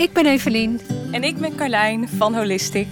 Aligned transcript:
Ik 0.00 0.12
ben 0.12 0.26
Evelien. 0.26 0.80
En 1.10 1.24
ik 1.24 1.36
ben 1.36 1.54
Carlijn 1.54 2.08
van 2.08 2.34
Holistic. 2.34 2.86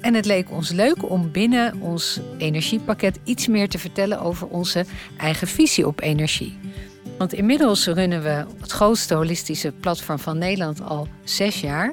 En 0.00 0.14
het 0.14 0.24
leek 0.24 0.50
ons 0.50 0.70
leuk 0.70 1.10
om 1.10 1.30
binnen 1.30 1.80
ons 1.80 2.20
energiepakket 2.36 3.18
iets 3.24 3.46
meer 3.46 3.68
te 3.68 3.78
vertellen 3.78 4.20
over 4.20 4.46
onze 4.46 4.84
eigen 5.16 5.46
visie 5.46 5.86
op 5.86 6.00
energie. 6.00 6.58
Want 7.16 7.32
inmiddels 7.32 7.86
runnen 7.86 8.22
we 8.22 8.44
het 8.60 8.70
grootste 8.70 9.14
holistische 9.14 9.72
platform 9.72 10.18
van 10.18 10.38
Nederland 10.38 10.82
al 10.82 11.08
zes 11.24 11.60
jaar. 11.60 11.92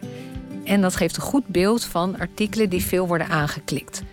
En 0.64 0.82
dat 0.82 0.96
geeft 0.96 1.16
een 1.16 1.22
goed 1.22 1.48
beeld 1.48 1.84
van 1.84 2.20
artikelen 2.20 2.70
die 2.70 2.84
veel 2.84 3.08
worden 3.08 3.28
aangeklikt. 3.28 4.04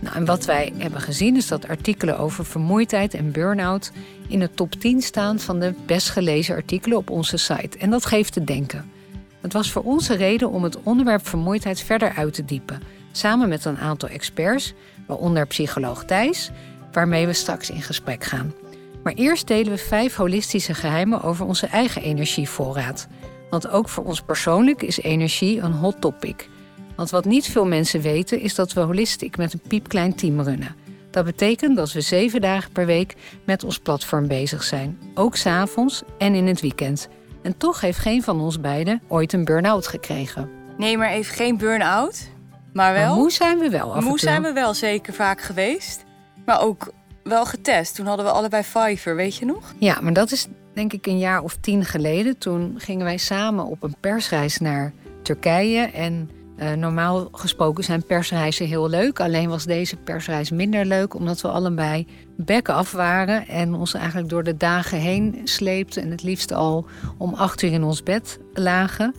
Nou, 0.00 0.16
en 0.16 0.24
wat 0.24 0.44
wij 0.44 0.72
hebben 0.76 1.00
gezien 1.00 1.36
is 1.36 1.48
dat 1.48 1.68
artikelen 1.68 2.18
over 2.18 2.44
vermoeidheid 2.44 3.14
en 3.14 3.32
burn-out 3.32 3.92
in 4.28 4.38
de 4.38 4.50
top 4.54 4.72
10 4.72 5.02
staan 5.02 5.38
van 5.38 5.60
de 5.60 5.74
best 5.86 6.10
gelezen 6.10 6.54
artikelen 6.54 6.98
op 6.98 7.10
onze 7.10 7.36
site. 7.36 7.78
En 7.78 7.90
dat 7.90 8.06
geeft 8.06 8.32
te 8.32 8.44
denken. 8.44 8.96
Het 9.40 9.52
was 9.52 9.72
voor 9.72 9.82
ons 9.82 10.08
een 10.08 10.16
reden 10.16 10.50
om 10.50 10.62
het 10.62 10.82
onderwerp 10.82 11.26
vermoeidheid 11.26 11.80
verder 11.80 12.12
uit 12.16 12.34
te 12.34 12.44
diepen. 12.44 12.82
Samen 13.12 13.48
met 13.48 13.64
een 13.64 13.78
aantal 13.78 14.08
experts, 14.08 14.74
waaronder 15.06 15.46
psycholoog 15.46 16.04
Thijs, 16.04 16.50
waarmee 16.92 17.26
we 17.26 17.32
straks 17.32 17.70
in 17.70 17.82
gesprek 17.82 18.24
gaan. 18.24 18.54
Maar 19.02 19.12
eerst 19.12 19.46
delen 19.46 19.72
we 19.72 19.78
vijf 19.78 20.16
holistische 20.16 20.74
geheimen 20.74 21.22
over 21.22 21.46
onze 21.46 21.66
eigen 21.66 22.02
energievoorraad. 22.02 23.08
Want 23.50 23.68
ook 23.68 23.88
voor 23.88 24.04
ons 24.04 24.20
persoonlijk 24.20 24.82
is 24.82 25.00
energie 25.00 25.60
een 25.60 25.72
hot 25.72 26.00
topic. 26.00 26.48
Want 26.96 27.10
wat 27.10 27.24
niet 27.24 27.46
veel 27.46 27.66
mensen 27.66 28.00
weten 28.00 28.40
is 28.40 28.54
dat 28.54 28.72
we 28.72 28.80
holistisch 28.80 29.36
met 29.36 29.52
een 29.52 29.62
piepklein 29.68 30.14
team 30.14 30.40
runnen. 30.40 30.74
Dat 31.10 31.24
betekent 31.24 31.76
dat 31.76 31.92
we 31.92 32.00
zeven 32.00 32.40
dagen 32.40 32.72
per 32.72 32.86
week 32.86 33.16
met 33.44 33.64
ons 33.64 33.78
platform 33.78 34.28
bezig 34.28 34.62
zijn. 34.62 34.98
Ook 35.14 35.36
s'avonds 35.36 36.02
en 36.18 36.34
in 36.34 36.46
het 36.46 36.60
weekend. 36.60 37.08
En 37.48 37.56
toch 37.56 37.80
heeft 37.80 37.98
geen 37.98 38.22
van 38.22 38.40
ons 38.40 38.60
beiden 38.60 39.02
ooit 39.06 39.32
een 39.32 39.44
burn-out 39.44 39.86
gekregen. 39.86 40.50
Nee, 40.76 40.98
maar 40.98 41.10
even 41.10 41.34
geen 41.34 41.56
burn-out. 41.56 42.28
Maar 42.72 42.92
wel. 42.92 43.14
moe 43.14 43.30
zijn 43.30 43.58
we 43.58 43.68
wel. 43.68 43.94
Af 43.94 44.04
moe 44.04 44.18
zijn 44.18 44.42
we 44.42 44.52
wel 44.52 44.74
zeker 44.74 45.12
vaak 45.12 45.40
geweest. 45.40 46.04
Maar 46.44 46.62
ook 46.62 46.92
wel 47.22 47.46
getest. 47.46 47.94
Toen 47.94 48.06
hadden 48.06 48.24
we 48.24 48.30
allebei 48.32 48.62
Fiverr, 48.62 49.16
weet 49.16 49.36
je 49.36 49.44
nog? 49.44 49.74
Ja, 49.78 50.00
maar 50.00 50.12
dat 50.12 50.30
is 50.30 50.46
denk 50.74 50.92
ik 50.92 51.06
een 51.06 51.18
jaar 51.18 51.42
of 51.42 51.56
tien 51.60 51.84
geleden. 51.84 52.38
Toen 52.38 52.74
gingen 52.78 53.04
wij 53.04 53.18
samen 53.18 53.64
op 53.64 53.82
een 53.82 53.96
persreis 54.00 54.58
naar 54.58 54.92
Turkije. 55.22 55.80
En 55.80 56.30
uh, 56.58 56.72
normaal 56.72 57.28
gesproken 57.32 57.84
zijn 57.84 58.04
persreizen 58.04 58.66
heel 58.66 58.88
leuk. 58.88 59.20
Alleen 59.20 59.48
was 59.48 59.64
deze 59.64 59.96
persreis 59.96 60.50
minder 60.50 60.84
leuk, 60.86 61.14
omdat 61.14 61.40
we 61.40 61.48
allebei 61.48 62.06
bekken 62.36 62.74
af 62.74 62.92
waren 62.92 63.48
en 63.48 63.74
ons 63.74 63.94
eigenlijk 63.94 64.28
door 64.28 64.44
de 64.44 64.56
dagen 64.56 64.98
heen 64.98 65.40
sleepten. 65.44 66.02
En 66.02 66.10
het 66.10 66.22
liefst 66.22 66.52
al 66.52 66.86
om 67.18 67.34
acht 67.34 67.62
uur 67.62 67.72
in 67.72 67.84
ons 67.84 68.02
bed 68.02 68.38
lagen. 68.52 69.14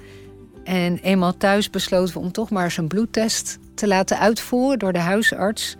En 0.63 0.97
eenmaal 0.97 1.37
thuis 1.37 1.69
besloten 1.69 2.13
we 2.13 2.19
om 2.19 2.31
toch 2.31 2.49
maar 2.49 2.63
eens 2.63 2.77
een 2.77 2.87
bloedtest 2.87 3.57
te 3.75 3.87
laten 3.87 4.19
uitvoeren 4.19 4.79
door 4.79 4.93
de 4.93 4.99
huisarts. 4.99 5.75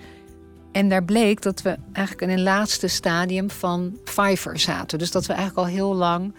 En 0.72 0.90
daar 0.90 1.04
bleek 1.04 1.42
dat 1.42 1.62
we 1.62 1.78
eigenlijk 1.92 2.32
in 2.32 2.38
een 2.38 2.44
laatste 2.44 2.88
stadium 2.88 3.50
van 3.50 3.98
Fiverr 4.04 4.60
zaten. 4.60 5.00
Dus 5.00 5.12
dat 5.12 5.26
we 5.26 5.34
eigenlijk 5.34 5.68
al 5.68 5.74
heel 5.74 5.96
lang 5.96 6.34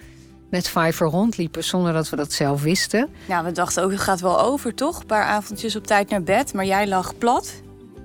met 0.51 0.69
Fiverr 0.69 1.11
rondliepen 1.11 1.65
zonder 1.65 1.93
dat 1.93 2.11
we 2.11 2.17
dat 2.17 2.33
zelf 2.33 2.63
wisten. 2.63 3.09
Ja, 3.29 3.45
we 3.45 3.53
dachten 3.53 3.83
ook, 3.83 3.91
het 3.91 4.01
gaat 4.01 4.21
wel 4.21 4.41
over, 4.41 4.75
toch? 4.75 5.01
Een 5.01 5.07
paar 5.07 5.25
avondjes 5.25 5.77
op 5.77 5.87
tijd 5.87 6.11
naar 6.11 6.23
bed, 6.23 6.53
maar 6.53 6.65
jij 6.65 6.89
lag 6.89 7.19
plat. 7.19 7.53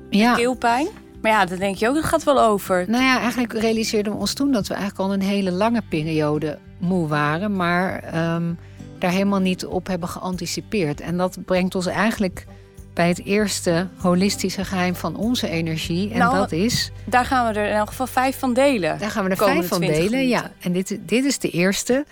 Ja. 0.09 0.35
Keelpijn. 0.35 0.87
Maar 1.21 1.31
ja, 1.31 1.45
dan 1.45 1.57
denk 1.57 1.75
je 1.75 1.89
ook, 1.89 1.95
het 1.95 2.05
gaat 2.05 2.23
wel 2.23 2.41
over. 2.41 2.85
Nou 2.87 3.03
ja, 3.03 3.19
eigenlijk 3.19 3.53
realiseerden 3.53 4.13
we 4.13 4.19
ons 4.19 4.33
toen 4.33 4.51
dat 4.51 4.67
we 4.67 4.73
eigenlijk 4.73 5.09
al 5.09 5.13
een 5.13 5.21
hele 5.21 5.51
lange 5.51 5.81
periode 5.89 6.59
moe 6.79 7.07
waren, 7.07 7.55
maar 7.55 8.03
ehm, 8.03 8.53
daar 8.99 9.11
helemaal 9.11 9.39
niet 9.39 9.65
op 9.65 9.87
hebben 9.87 10.09
geanticipeerd. 10.09 11.01
En 11.01 11.17
dat 11.17 11.37
brengt 11.45 11.75
ons 11.75 11.85
eigenlijk 11.85 12.45
bij 12.93 13.07
het 13.07 13.25
eerste 13.25 13.87
holistische 13.97 14.65
geheim 14.65 14.95
van 14.95 15.15
onze 15.15 15.49
energie. 15.49 16.11
En 16.11 16.17
nou, 16.17 16.35
dat 16.35 16.51
is. 16.51 16.91
Daar 17.05 17.25
gaan 17.25 17.53
we 17.53 17.59
er 17.59 17.67
in 17.67 17.75
elk 17.75 17.87
geval 17.87 18.07
vijf 18.07 18.39
van 18.39 18.53
delen. 18.53 18.99
Daar 18.99 19.11
gaan 19.11 19.23
we 19.23 19.29
er 19.29 19.37
vijf 19.37 19.67
van 19.67 19.81
delen, 19.81 20.27
ja. 20.27 20.51
En 20.59 20.71
dit, 20.71 20.97
dit 21.01 21.25
is 21.25 21.39
de 21.39 21.49
eerste. 21.49 22.05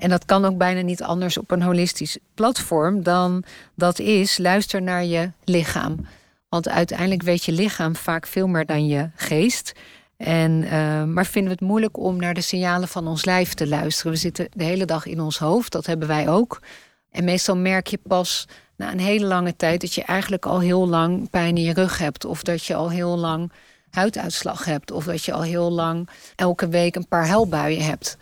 En 0.00 0.10
dat 0.10 0.24
kan 0.24 0.44
ook 0.44 0.56
bijna 0.56 0.80
niet 0.80 1.02
anders 1.02 1.38
op 1.38 1.50
een 1.50 1.62
holistisch 1.62 2.18
platform 2.34 3.02
dan 3.02 3.44
dat 3.74 3.98
is 3.98 4.38
luister 4.38 4.82
naar 4.82 5.04
je 5.04 5.30
lichaam. 5.44 6.06
Want 6.48 6.68
uiteindelijk 6.68 7.22
weet 7.22 7.44
je 7.44 7.52
lichaam 7.52 7.96
vaak 7.96 8.26
veel 8.26 8.46
meer 8.46 8.66
dan 8.66 8.86
je 8.86 9.10
geest. 9.14 9.72
En, 10.16 10.62
uh, 10.62 11.04
maar 11.04 11.26
vinden 11.26 11.52
we 11.52 11.58
het 11.58 11.68
moeilijk 11.68 11.98
om 11.98 12.16
naar 12.16 12.34
de 12.34 12.40
signalen 12.40 12.88
van 12.88 13.06
ons 13.06 13.24
lijf 13.24 13.54
te 13.54 13.68
luisteren. 13.68 14.12
We 14.12 14.18
zitten 14.18 14.48
de 14.52 14.64
hele 14.64 14.84
dag 14.84 15.06
in 15.06 15.20
ons 15.20 15.38
hoofd, 15.38 15.72
dat 15.72 15.86
hebben 15.86 16.08
wij 16.08 16.28
ook. 16.28 16.60
En 17.10 17.24
meestal 17.24 17.56
merk 17.56 17.86
je 17.86 17.98
pas 18.02 18.48
na 18.76 18.92
een 18.92 19.00
hele 19.00 19.26
lange 19.26 19.56
tijd 19.56 19.80
dat 19.80 19.94
je 19.94 20.02
eigenlijk 20.02 20.46
al 20.46 20.60
heel 20.60 20.88
lang 20.88 21.30
pijn 21.30 21.56
in 21.56 21.62
je 21.62 21.72
rug 21.72 21.98
hebt. 21.98 22.24
Of 22.24 22.42
dat 22.42 22.64
je 22.64 22.74
al 22.74 22.90
heel 22.90 23.18
lang 23.18 23.52
huiduitslag 23.90 24.64
hebt. 24.64 24.90
Of 24.90 25.04
dat 25.04 25.24
je 25.24 25.32
al 25.32 25.42
heel 25.42 25.70
lang 25.70 26.08
elke 26.36 26.68
week 26.68 26.96
een 26.96 27.08
paar 27.08 27.26
huilbuien 27.26 27.84
hebt. 27.84 28.16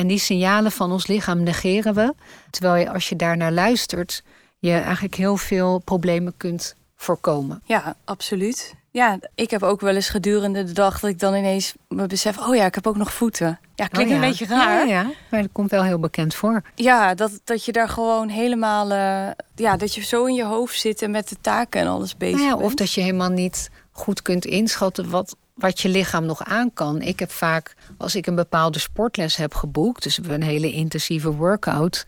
En 0.00 0.06
die 0.06 0.18
signalen 0.18 0.72
van 0.72 0.92
ons 0.92 1.06
lichaam 1.06 1.42
negeren 1.42 1.94
we. 1.94 2.14
Terwijl 2.50 2.74
je 2.74 2.90
als 2.90 3.08
je 3.08 3.16
daarnaar 3.16 3.52
luistert, 3.52 4.22
je 4.58 4.72
eigenlijk 4.72 5.14
heel 5.14 5.36
veel 5.36 5.78
problemen 5.78 6.34
kunt 6.36 6.74
voorkomen. 6.96 7.62
Ja, 7.64 7.96
absoluut. 8.04 8.74
Ja, 8.90 9.18
ik 9.34 9.50
heb 9.50 9.62
ook 9.62 9.80
wel 9.80 9.94
eens 9.94 10.08
gedurende 10.08 10.64
de 10.64 10.72
dag 10.72 11.00
dat 11.00 11.10
ik 11.10 11.18
dan 11.18 11.34
ineens 11.34 11.74
me 11.88 12.06
besef: 12.06 12.38
oh 12.38 12.54
ja, 12.54 12.64
ik 12.64 12.74
heb 12.74 12.86
ook 12.86 12.96
nog 12.96 13.12
voeten. 13.12 13.58
Ja, 13.74 13.86
klinkt 13.86 14.12
oh 14.12 14.16
een 14.18 14.28
beetje 14.28 14.46
raar. 14.46 14.86
Ja, 14.86 15.02
ja, 15.02 15.10
maar 15.30 15.42
dat 15.42 15.52
komt 15.52 15.70
wel 15.70 15.84
heel 15.84 15.98
bekend 15.98 16.34
voor. 16.34 16.62
Ja, 16.74 17.14
dat, 17.14 17.40
dat 17.44 17.64
je 17.64 17.72
daar 17.72 17.88
gewoon 17.88 18.28
helemaal, 18.28 18.90
uh, 18.90 19.30
ja, 19.54 19.76
dat 19.76 19.94
je 19.94 20.04
zo 20.04 20.24
in 20.24 20.34
je 20.34 20.44
hoofd 20.44 20.80
zit 20.80 21.02
en 21.02 21.10
met 21.10 21.28
de 21.28 21.36
taken 21.40 21.80
en 21.80 21.86
alles 21.86 22.16
bezig 22.16 22.36
nou 22.36 22.48
ja, 22.48 22.56
bent. 22.56 22.66
Of 22.66 22.74
dat 22.74 22.92
je 22.92 23.00
helemaal 23.00 23.30
niet 23.30 23.70
goed 23.90 24.22
kunt 24.22 24.44
inschatten 24.44 25.10
wat, 25.10 25.36
wat 25.60 25.80
je 25.80 25.88
lichaam 25.88 26.26
nog 26.26 26.44
aan 26.44 26.72
kan. 26.72 27.02
Ik 27.02 27.18
heb 27.18 27.30
vaak, 27.30 27.74
als 27.98 28.14
ik 28.14 28.26
een 28.26 28.34
bepaalde 28.34 28.78
sportles 28.78 29.36
heb 29.36 29.54
geboekt, 29.54 30.02
dus 30.02 30.18
een 30.22 30.42
hele 30.42 30.72
intensieve 30.72 31.32
workout, 31.32 32.06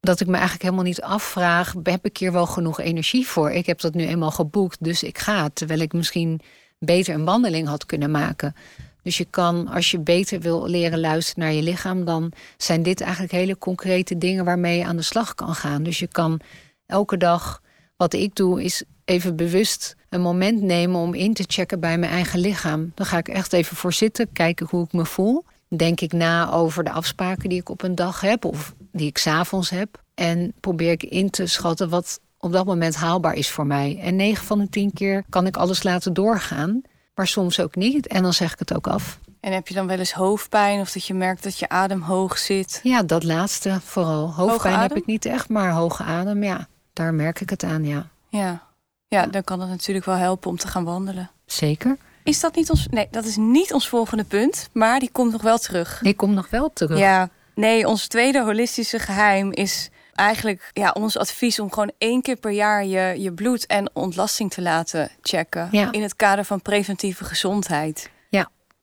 dat 0.00 0.20
ik 0.20 0.26
me 0.26 0.32
eigenlijk 0.32 0.62
helemaal 0.62 0.84
niet 0.84 1.02
afvraag: 1.02 1.74
heb 1.82 2.04
ik 2.04 2.16
hier 2.16 2.32
wel 2.32 2.46
genoeg 2.46 2.80
energie 2.80 3.26
voor? 3.26 3.50
Ik 3.50 3.66
heb 3.66 3.80
dat 3.80 3.94
nu 3.94 4.06
eenmaal 4.06 4.30
geboekt, 4.30 4.84
dus 4.84 5.02
ik 5.02 5.18
ga. 5.18 5.48
Terwijl 5.52 5.80
ik 5.80 5.92
misschien 5.92 6.40
beter 6.78 7.14
een 7.14 7.24
wandeling 7.24 7.68
had 7.68 7.86
kunnen 7.86 8.10
maken. 8.10 8.54
Dus 9.02 9.18
je 9.18 9.24
kan, 9.24 9.68
als 9.68 9.90
je 9.90 9.98
beter 9.98 10.40
wil 10.40 10.66
leren 10.66 11.00
luisteren 11.00 11.44
naar 11.44 11.52
je 11.52 11.62
lichaam, 11.62 12.04
dan 12.04 12.32
zijn 12.56 12.82
dit 12.82 13.00
eigenlijk 13.00 13.32
hele 13.32 13.58
concrete 13.58 14.18
dingen 14.18 14.44
waarmee 14.44 14.78
je 14.78 14.84
aan 14.84 14.96
de 14.96 15.02
slag 15.02 15.34
kan 15.34 15.54
gaan. 15.54 15.82
Dus 15.82 15.98
je 15.98 16.06
kan 16.06 16.40
elke 16.86 17.16
dag, 17.16 17.62
wat 17.96 18.12
ik 18.12 18.34
doe, 18.34 18.62
is 18.62 18.84
even 19.04 19.36
bewust 19.36 19.96
een 20.10 20.20
moment 20.20 20.62
nemen 20.62 21.00
om 21.00 21.14
in 21.14 21.34
te 21.34 21.44
checken 21.46 21.80
bij 21.80 21.98
mijn 21.98 22.12
eigen 22.12 22.38
lichaam. 22.38 22.92
Dan 22.94 23.06
ga 23.06 23.18
ik 23.18 23.28
echt 23.28 23.52
even 23.52 23.76
voor 23.76 23.92
zitten, 23.92 24.32
kijken 24.32 24.66
hoe 24.70 24.84
ik 24.84 24.92
me 24.92 25.06
voel. 25.06 25.44
Denk 25.68 26.00
ik 26.00 26.12
na 26.12 26.50
over 26.52 26.84
de 26.84 26.90
afspraken 26.90 27.48
die 27.48 27.60
ik 27.60 27.68
op 27.68 27.82
een 27.82 27.94
dag 27.94 28.20
heb 28.20 28.44
of 28.44 28.74
die 28.92 29.06
ik 29.06 29.18
s'avonds 29.18 29.70
heb. 29.70 30.02
En 30.14 30.52
probeer 30.60 30.90
ik 30.90 31.02
in 31.02 31.30
te 31.30 31.46
schatten 31.46 31.88
wat 31.88 32.20
op 32.38 32.52
dat 32.52 32.66
moment 32.66 32.94
haalbaar 32.94 33.34
is 33.34 33.50
voor 33.50 33.66
mij. 33.66 33.98
En 34.02 34.16
9 34.16 34.46
van 34.46 34.58
de 34.58 34.68
10 34.68 34.92
keer 34.92 35.24
kan 35.28 35.46
ik 35.46 35.56
alles 35.56 35.82
laten 35.82 36.12
doorgaan, 36.12 36.82
maar 37.14 37.26
soms 37.26 37.60
ook 37.60 37.74
niet. 37.74 38.06
En 38.06 38.22
dan 38.22 38.32
zeg 38.32 38.52
ik 38.52 38.58
het 38.58 38.74
ook 38.74 38.86
af. 38.86 39.18
En 39.40 39.52
heb 39.52 39.68
je 39.68 39.74
dan 39.74 39.86
wel 39.86 39.98
eens 39.98 40.12
hoofdpijn 40.12 40.80
of 40.80 40.92
dat 40.92 41.06
je 41.06 41.14
merkt 41.14 41.42
dat 41.42 41.58
je 41.58 41.68
adem 41.68 42.02
hoog 42.02 42.38
zit? 42.38 42.80
Ja, 42.82 43.02
dat 43.02 43.24
laatste 43.24 43.80
vooral. 43.80 44.32
Hoofdpijn 44.32 44.78
heb 44.78 44.96
ik 44.96 45.06
niet 45.06 45.24
echt, 45.24 45.48
maar 45.48 45.70
hoge 45.70 46.02
adem, 46.02 46.42
ja, 46.42 46.68
daar 46.92 47.14
merk 47.14 47.40
ik 47.40 47.50
het 47.50 47.62
aan, 47.62 47.84
ja. 47.84 48.08
Ja. 48.28 48.68
Ja, 49.14 49.26
dan 49.26 49.44
kan 49.44 49.60
het 49.60 49.68
natuurlijk 49.68 50.06
wel 50.06 50.14
helpen 50.14 50.50
om 50.50 50.56
te 50.56 50.68
gaan 50.68 50.84
wandelen. 50.84 51.30
Zeker. 51.46 51.96
Is 52.22 52.40
dat 52.40 52.54
niet 52.54 52.70
ons. 52.70 52.86
Nee, 52.90 53.08
dat 53.10 53.24
is 53.24 53.36
niet 53.36 53.72
ons 53.72 53.88
volgende 53.88 54.24
punt, 54.24 54.68
maar 54.72 55.00
die 55.00 55.10
komt 55.12 55.32
nog 55.32 55.42
wel 55.42 55.58
terug. 55.58 55.98
Die 56.02 56.14
komt 56.14 56.34
nog 56.34 56.50
wel 56.50 56.70
terug. 56.72 56.98
Ja, 56.98 57.30
nee, 57.54 57.88
ons 57.88 58.06
tweede 58.06 58.42
holistische 58.42 58.98
geheim 58.98 59.52
is 59.52 59.90
eigenlijk 60.14 60.70
ja, 60.72 60.90
ons 60.90 61.18
advies 61.18 61.60
om 61.60 61.72
gewoon 61.72 61.92
één 61.98 62.22
keer 62.22 62.36
per 62.36 62.50
jaar 62.50 62.84
je, 62.84 63.20
je 63.22 63.32
bloed 63.32 63.66
en 63.66 63.90
ontlasting 63.92 64.50
te 64.50 64.62
laten 64.62 65.10
checken. 65.22 65.68
Ja. 65.70 65.92
In 65.92 66.02
het 66.02 66.16
kader 66.16 66.44
van 66.44 66.62
preventieve 66.62 67.24
gezondheid. 67.24 68.10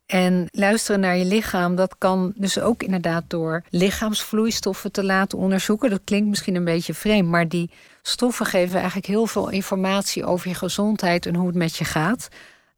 En 0.07 0.47
luisteren 0.51 0.99
naar 0.99 1.17
je 1.17 1.25
lichaam, 1.25 1.75
dat 1.75 1.95
kan 1.97 2.33
dus 2.35 2.59
ook 2.59 2.83
inderdaad 2.83 3.23
door 3.27 3.63
lichaamsvloeistoffen 3.69 4.91
te 4.91 5.03
laten 5.03 5.37
onderzoeken. 5.37 5.89
Dat 5.89 6.01
klinkt 6.03 6.29
misschien 6.29 6.55
een 6.55 6.63
beetje 6.63 6.93
vreemd, 6.93 7.29
maar 7.29 7.47
die 7.47 7.69
stoffen 8.01 8.45
geven 8.45 8.75
eigenlijk 8.75 9.07
heel 9.07 9.25
veel 9.25 9.49
informatie 9.49 10.25
over 10.25 10.47
je 10.47 10.55
gezondheid 10.55 11.25
en 11.25 11.35
hoe 11.35 11.47
het 11.47 11.55
met 11.55 11.75
je 11.75 11.85
gaat. 11.85 12.27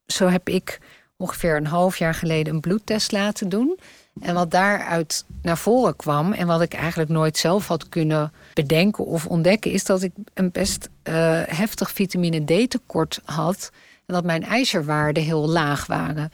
Zo 0.06 0.28
heb 0.28 0.50
ik 0.50 0.80
ongeveer 1.18 1.56
een 1.56 1.68
half 1.68 1.98
jaar 1.98 2.14
geleden 2.14 2.54
een 2.54 2.60
bloedtest 2.60 3.12
laten 3.12 3.50
doen. 3.50 3.80
En 4.22 4.34
wat 4.34 4.52
daaruit 4.52 5.26
naar 5.42 5.58
voren 5.58 5.96
kwam 5.96 6.34
en 6.34 6.48
wat 6.48 6.62
ik 6.62 6.74
eigenlijk 6.74 7.10
nooit 7.10 7.38
zelf 7.38 7.68
had 7.68 7.90
kunnen 7.90 8.32
bedenken 8.54 9.06
of 9.06 9.26
ontdekken, 9.26 9.72
is 9.72 9.84
dat 9.84 10.02
ik 10.02 10.12
een 10.34 10.52
best 10.52 10.90
uh, 11.04 11.14
heftig 11.46 11.92
vitamine 11.92 12.44
D 12.44 12.70
tekort 12.70 13.22
had 13.26 13.72
en 14.06 14.14
dat 14.14 14.24
mijn 14.24 14.44
ijzerwaarden 14.44 15.24
heel 15.24 15.50
laag 15.50 15.86
waren. 15.86 16.32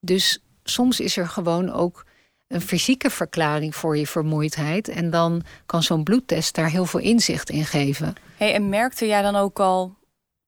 Dus 0.00 0.42
soms 0.62 1.00
is 1.00 1.16
er 1.16 1.28
gewoon 1.28 1.72
ook 1.72 2.04
een 2.48 2.60
fysieke 2.60 3.10
verklaring 3.10 3.76
voor 3.76 3.96
je 3.96 4.06
vermoeidheid. 4.06 4.88
En 4.88 5.10
dan 5.10 5.42
kan 5.66 5.82
zo'n 5.82 6.04
bloedtest 6.04 6.54
daar 6.54 6.70
heel 6.70 6.86
veel 6.86 7.00
inzicht 7.00 7.50
in 7.50 7.64
geven. 7.64 8.14
Hey, 8.36 8.54
en 8.54 8.68
merkte 8.68 9.06
jij 9.06 9.22
dan 9.22 9.36
ook 9.36 9.60
al 9.60 9.96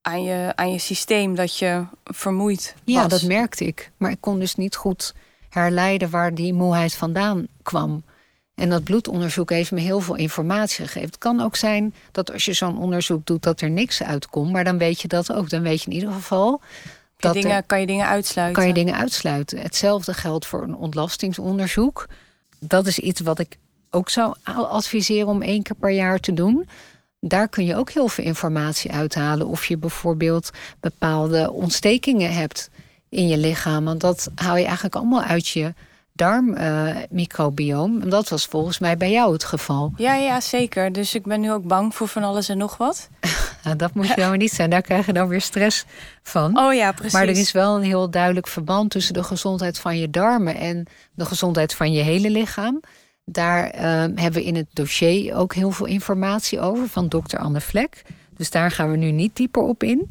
aan 0.00 0.22
je, 0.22 0.52
aan 0.54 0.72
je 0.72 0.78
systeem 0.78 1.34
dat 1.34 1.58
je 1.58 1.84
vermoeid 2.04 2.74
was? 2.84 2.94
Ja, 2.94 3.08
dat 3.08 3.22
merkte 3.22 3.64
ik. 3.64 3.90
Maar 3.96 4.10
ik 4.10 4.20
kon 4.20 4.38
dus 4.38 4.54
niet 4.54 4.76
goed 4.76 5.14
herleiden 5.48 6.10
waar 6.10 6.34
die 6.34 6.52
moeheid 6.52 6.94
vandaan 6.94 7.46
kwam. 7.62 8.02
En 8.54 8.70
dat 8.70 8.84
bloedonderzoek 8.84 9.50
heeft 9.50 9.70
me 9.70 9.80
heel 9.80 10.00
veel 10.00 10.14
informatie 10.14 10.84
gegeven. 10.84 11.08
Het 11.08 11.18
kan 11.18 11.40
ook 11.40 11.56
zijn 11.56 11.94
dat 12.12 12.32
als 12.32 12.44
je 12.44 12.52
zo'n 12.52 12.78
onderzoek 12.78 13.26
doet 13.26 13.42
dat 13.42 13.60
er 13.60 13.70
niks 13.70 14.02
uitkomt, 14.02 14.52
maar 14.52 14.64
dan 14.64 14.78
weet 14.78 15.00
je 15.00 15.08
dat 15.08 15.32
ook. 15.32 15.50
Dan 15.50 15.62
weet 15.62 15.82
je 15.82 15.90
in 15.90 15.96
ieder 15.96 16.12
geval. 16.12 16.60
Dat 17.20 17.34
dingen, 17.34 17.66
kan 17.66 17.80
je 17.80 17.86
dingen 17.86 18.06
uitsluiten? 18.06 18.58
Kan 18.58 18.68
je 18.68 18.74
dingen 18.74 18.94
uitsluiten. 18.94 19.58
Hetzelfde 19.58 20.14
geldt 20.14 20.46
voor 20.46 20.62
een 20.62 20.76
ontlastingsonderzoek. 20.76 22.06
Dat 22.58 22.86
is 22.86 22.98
iets 22.98 23.20
wat 23.20 23.38
ik 23.38 23.58
ook 23.90 24.08
zou 24.08 24.34
adviseren 24.44 25.28
om 25.28 25.42
één 25.42 25.62
keer 25.62 25.76
per 25.76 25.90
jaar 25.90 26.18
te 26.18 26.32
doen. 26.32 26.68
Daar 27.20 27.48
kun 27.48 27.64
je 27.64 27.76
ook 27.76 27.90
heel 27.90 28.08
veel 28.08 28.24
informatie 28.24 28.92
uithalen. 28.92 29.46
Of 29.46 29.64
je 29.64 29.78
bijvoorbeeld 29.78 30.50
bepaalde 30.80 31.52
ontstekingen 31.52 32.34
hebt 32.34 32.70
in 33.08 33.28
je 33.28 33.38
lichaam. 33.38 33.84
Want 33.84 34.00
dat 34.00 34.30
haal 34.34 34.56
je 34.56 34.64
eigenlijk 34.64 34.94
allemaal 34.94 35.22
uit 35.22 35.48
je 35.48 35.74
darmmicrobioom. 36.20 38.02
Uh, 38.02 38.10
dat 38.10 38.28
was 38.28 38.46
volgens 38.46 38.78
mij 38.78 38.96
bij 38.96 39.10
jou 39.10 39.32
het 39.32 39.44
geval. 39.44 39.92
Ja, 39.96 40.14
ja, 40.14 40.40
zeker. 40.40 40.92
Dus 40.92 41.14
ik 41.14 41.22
ben 41.22 41.40
nu 41.40 41.52
ook 41.52 41.66
bang 41.66 41.94
voor 41.94 42.08
van 42.08 42.22
alles 42.22 42.48
en 42.48 42.58
nog 42.58 42.76
wat. 42.76 43.08
nou, 43.64 43.76
dat 43.76 43.94
moet 43.94 44.08
je 44.08 44.14
nou 44.16 44.36
niet 44.36 44.52
zijn. 44.52 44.70
Daar 44.70 44.82
krijg 44.82 45.06
je 45.06 45.12
dan 45.12 45.28
weer 45.28 45.40
stress 45.40 45.84
van. 46.22 46.58
Oh 46.58 46.74
ja, 46.74 46.92
precies. 46.92 47.12
Maar 47.12 47.28
er 47.28 47.38
is 47.38 47.52
wel 47.52 47.76
een 47.76 47.82
heel 47.82 48.10
duidelijk 48.10 48.46
verband 48.46 48.90
tussen 48.90 49.14
de 49.14 49.22
gezondheid 49.22 49.78
van 49.78 49.98
je 49.98 50.10
darmen 50.10 50.56
en 50.56 50.86
de 51.14 51.24
gezondheid 51.24 51.74
van 51.74 51.92
je 51.92 52.02
hele 52.02 52.30
lichaam. 52.30 52.80
Daar 53.24 53.74
uh, 53.74 53.80
hebben 54.14 54.32
we 54.32 54.44
in 54.44 54.56
het 54.56 54.66
dossier 54.72 55.34
ook 55.34 55.54
heel 55.54 55.70
veel 55.70 55.86
informatie 55.86 56.60
over 56.60 56.88
van 56.88 57.08
dokter 57.08 57.38
Anne 57.38 57.60
Vlek. 57.60 58.02
Dus 58.36 58.50
daar 58.50 58.70
gaan 58.70 58.90
we 58.90 58.96
nu 58.96 59.10
niet 59.10 59.36
dieper 59.36 59.62
op 59.62 59.82
in. 59.82 60.10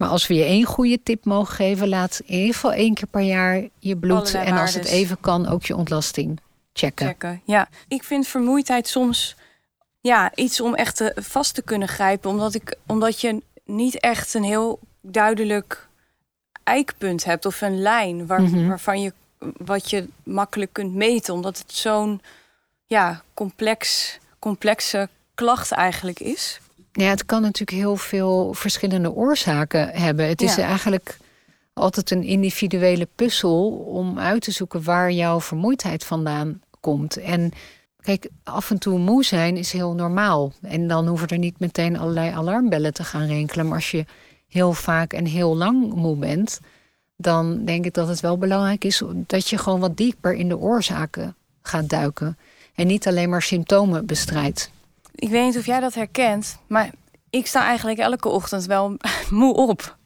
Maar 0.00 0.08
als 0.08 0.26
we 0.26 0.34
je 0.34 0.44
één 0.44 0.64
goede 0.64 1.02
tip 1.02 1.24
mogen 1.24 1.54
geven, 1.54 1.88
laat 1.88 2.20
in 2.24 2.34
ieder 2.34 2.54
geval 2.54 2.72
één 2.72 2.94
keer 2.94 3.06
per 3.06 3.20
jaar 3.20 3.62
je 3.78 3.96
bloed 3.96 4.34
en 4.34 4.56
als 4.56 4.74
het 4.74 4.84
even 4.84 5.20
kan 5.20 5.48
ook 5.48 5.64
je 5.64 5.76
ontlasting 5.76 6.40
checken. 6.72 7.06
checken. 7.06 7.42
Ja, 7.44 7.68
ik 7.88 8.04
vind 8.04 8.26
vermoeidheid 8.26 8.88
soms 8.88 9.36
ja, 10.00 10.32
iets 10.34 10.60
om 10.60 10.74
echt 10.74 10.96
te, 10.96 11.16
vast 11.16 11.54
te 11.54 11.62
kunnen 11.62 11.88
grijpen, 11.88 12.30
omdat, 12.30 12.54
ik, 12.54 12.76
omdat 12.86 13.20
je 13.20 13.42
niet 13.64 14.00
echt 14.00 14.34
een 14.34 14.42
heel 14.42 14.78
duidelijk 15.00 15.88
eikpunt 16.64 17.24
hebt 17.24 17.46
of 17.46 17.60
een 17.60 17.82
lijn 17.82 18.26
waar, 18.26 18.42
mhm. 18.42 18.68
waarvan 18.68 19.00
je 19.00 19.12
wat 19.56 19.90
je 19.90 20.08
makkelijk 20.22 20.72
kunt 20.72 20.94
meten, 20.94 21.34
omdat 21.34 21.58
het 21.58 21.72
zo'n 21.72 22.20
ja, 22.86 23.22
complex, 23.34 24.18
complexe 24.38 25.08
klacht 25.34 25.70
eigenlijk 25.70 26.20
is. 26.20 26.60
Ja, 26.92 27.08
het 27.08 27.26
kan 27.26 27.42
natuurlijk 27.42 27.78
heel 27.78 27.96
veel 27.96 28.54
verschillende 28.54 29.12
oorzaken 29.12 29.88
hebben. 29.88 30.28
Het 30.28 30.42
is 30.42 30.58
eigenlijk 30.58 31.18
altijd 31.72 32.10
een 32.10 32.22
individuele 32.22 33.08
puzzel 33.14 33.70
om 33.70 34.18
uit 34.18 34.42
te 34.42 34.50
zoeken 34.50 34.82
waar 34.82 35.12
jouw 35.12 35.40
vermoeidheid 35.40 36.04
vandaan 36.04 36.60
komt. 36.80 37.16
En 37.16 37.52
kijk, 38.00 38.28
af 38.44 38.70
en 38.70 38.78
toe 38.78 38.98
moe 38.98 39.24
zijn 39.24 39.56
is 39.56 39.72
heel 39.72 39.94
normaal. 39.94 40.52
En 40.62 40.88
dan 40.88 41.06
hoeven 41.06 41.28
er 41.28 41.38
niet 41.38 41.58
meteen 41.58 41.98
allerlei 41.98 42.30
alarmbellen 42.30 42.94
te 42.94 43.04
gaan 43.04 43.26
rinkelen. 43.26 43.66
Maar 43.66 43.74
als 43.74 43.90
je 43.90 44.04
heel 44.48 44.72
vaak 44.72 45.12
en 45.12 45.24
heel 45.24 45.56
lang 45.56 45.94
moe 45.94 46.16
bent, 46.16 46.60
dan 47.16 47.64
denk 47.64 47.84
ik 47.84 47.94
dat 47.94 48.08
het 48.08 48.20
wel 48.20 48.38
belangrijk 48.38 48.84
is 48.84 49.02
dat 49.26 49.48
je 49.48 49.58
gewoon 49.58 49.80
wat 49.80 49.96
dieper 49.96 50.34
in 50.34 50.48
de 50.48 50.58
oorzaken 50.58 51.36
gaat 51.62 51.88
duiken. 51.88 52.38
En 52.74 52.86
niet 52.86 53.06
alleen 53.06 53.28
maar 53.28 53.42
symptomen 53.42 54.06
bestrijdt. 54.06 54.70
Ik 55.20 55.28
weet 55.28 55.44
niet 55.44 55.58
of 55.58 55.66
jij 55.66 55.80
dat 55.80 55.94
herkent, 55.94 56.58
maar 56.66 56.90
ik 57.30 57.46
sta 57.46 57.64
eigenlijk 57.64 57.98
elke 57.98 58.28
ochtend 58.28 58.64
wel 58.64 58.96
moe 59.30 59.54
op. 59.54 59.96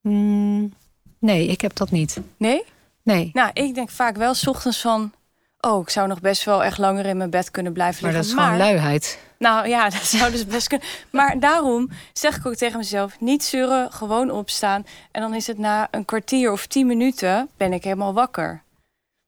Mm, 0.00 0.72
nee, 1.18 1.46
ik 1.46 1.60
heb 1.60 1.76
dat 1.76 1.90
niet. 1.90 2.20
Nee? 2.36 2.64
Nee. 3.02 3.30
Nou, 3.32 3.50
ik 3.52 3.74
denk 3.74 3.90
vaak 3.90 4.16
wel 4.16 4.34
s 4.34 4.46
ochtends 4.46 4.80
van... 4.80 5.12
oh, 5.60 5.82
ik 5.82 5.90
zou 5.90 6.08
nog 6.08 6.20
best 6.20 6.44
wel 6.44 6.64
echt 6.64 6.78
langer 6.78 7.06
in 7.06 7.16
mijn 7.16 7.30
bed 7.30 7.50
kunnen 7.50 7.72
blijven 7.72 8.04
liggen. 8.04 8.36
Maar 8.36 8.36
dat 8.36 8.40
is 8.40 8.44
gewoon 8.46 8.72
luiheid. 8.72 9.18
Nou 9.38 9.68
ja, 9.68 9.88
dat 9.98 10.02
zou 10.02 10.30
dus 10.30 10.46
best 10.46 10.68
kunnen. 10.68 10.86
Maar 11.10 11.40
daarom 11.40 11.90
zeg 12.12 12.36
ik 12.36 12.46
ook 12.46 12.54
tegen 12.54 12.78
mezelf... 12.78 13.20
niet 13.20 13.44
zeuren, 13.44 13.92
gewoon 13.92 14.30
opstaan. 14.30 14.86
En 15.10 15.20
dan 15.20 15.34
is 15.34 15.46
het 15.46 15.58
na 15.58 15.88
een 15.90 16.04
kwartier 16.04 16.52
of 16.52 16.66
tien 16.66 16.86
minuten... 16.86 17.48
ben 17.56 17.72
ik 17.72 17.84
helemaal 17.84 18.14
wakker. 18.14 18.62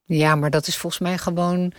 Ja, 0.04 0.34
maar 0.34 0.50
dat 0.50 0.66
is 0.66 0.76
volgens 0.76 1.02
mij 1.02 1.18
gewoon 1.18 1.72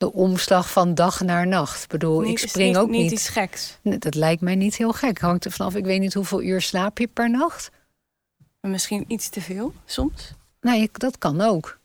de 0.00 0.12
omslag 0.12 0.70
van 0.70 0.94
dag 0.94 1.20
naar 1.20 1.46
nacht. 1.46 1.82
Ik 1.82 1.88
bedoel, 1.88 2.24
ik 2.24 2.38
spring 2.38 2.68
niet, 2.68 2.76
ook 2.76 2.90
niet. 2.90 3.02
Niet 3.02 3.12
iets 3.12 3.28
geks. 3.28 3.78
Dat 3.82 4.14
lijkt 4.14 4.42
mij 4.42 4.54
niet 4.54 4.76
heel 4.76 4.92
gek. 4.92 5.18
Hangt 5.18 5.44
er 5.44 5.50
vanaf. 5.50 5.74
Ik 5.74 5.84
weet 5.84 6.00
niet 6.00 6.14
hoeveel 6.14 6.42
uur 6.42 6.60
slaap 6.60 6.98
je 6.98 7.06
per 7.06 7.30
nacht. 7.30 7.70
Misschien 8.60 9.04
iets 9.08 9.28
te 9.28 9.40
veel 9.40 9.72
soms. 9.84 10.32
Nee, 10.60 10.90
dat 10.92 11.18
kan 11.18 11.40
ook. 11.40 11.78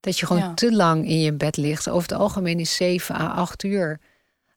Dat 0.00 0.18
je 0.18 0.26
gewoon 0.26 0.54
te 0.54 0.72
lang 0.72 1.06
in 1.06 1.20
je 1.20 1.32
bed 1.32 1.56
ligt. 1.56 1.88
Over 1.88 2.08
het 2.08 2.18
algemeen 2.18 2.60
is 2.60 2.76
7 2.76 3.14
à 3.14 3.28
8 3.28 3.62
uur 3.62 4.00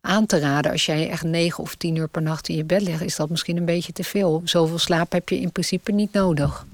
aan 0.02 0.26
te 0.26 0.40
raden. 0.40 0.72
Als 0.72 0.86
jij 0.86 1.10
echt 1.10 1.24
9 1.24 1.64
of 1.64 1.76
10 1.76 1.96
uur 1.96 2.08
per 2.08 2.22
nacht 2.22 2.50
in 2.50 2.56
je 2.56 2.64
bed 2.64 2.82
ligt, 2.82 3.02
is 3.02 3.16
dat 3.16 3.30
misschien 3.30 3.58
een 3.58 3.66
beetje 3.66 3.94
te 3.94 4.04
veel. 4.04 4.42
Zoveel 4.44 4.80
slaap 4.80 5.12
heb 5.12 5.30
je 5.30 5.40
in 5.40 5.52
principe 5.52 5.92
niet 5.92 6.14
nodig. 6.14 6.66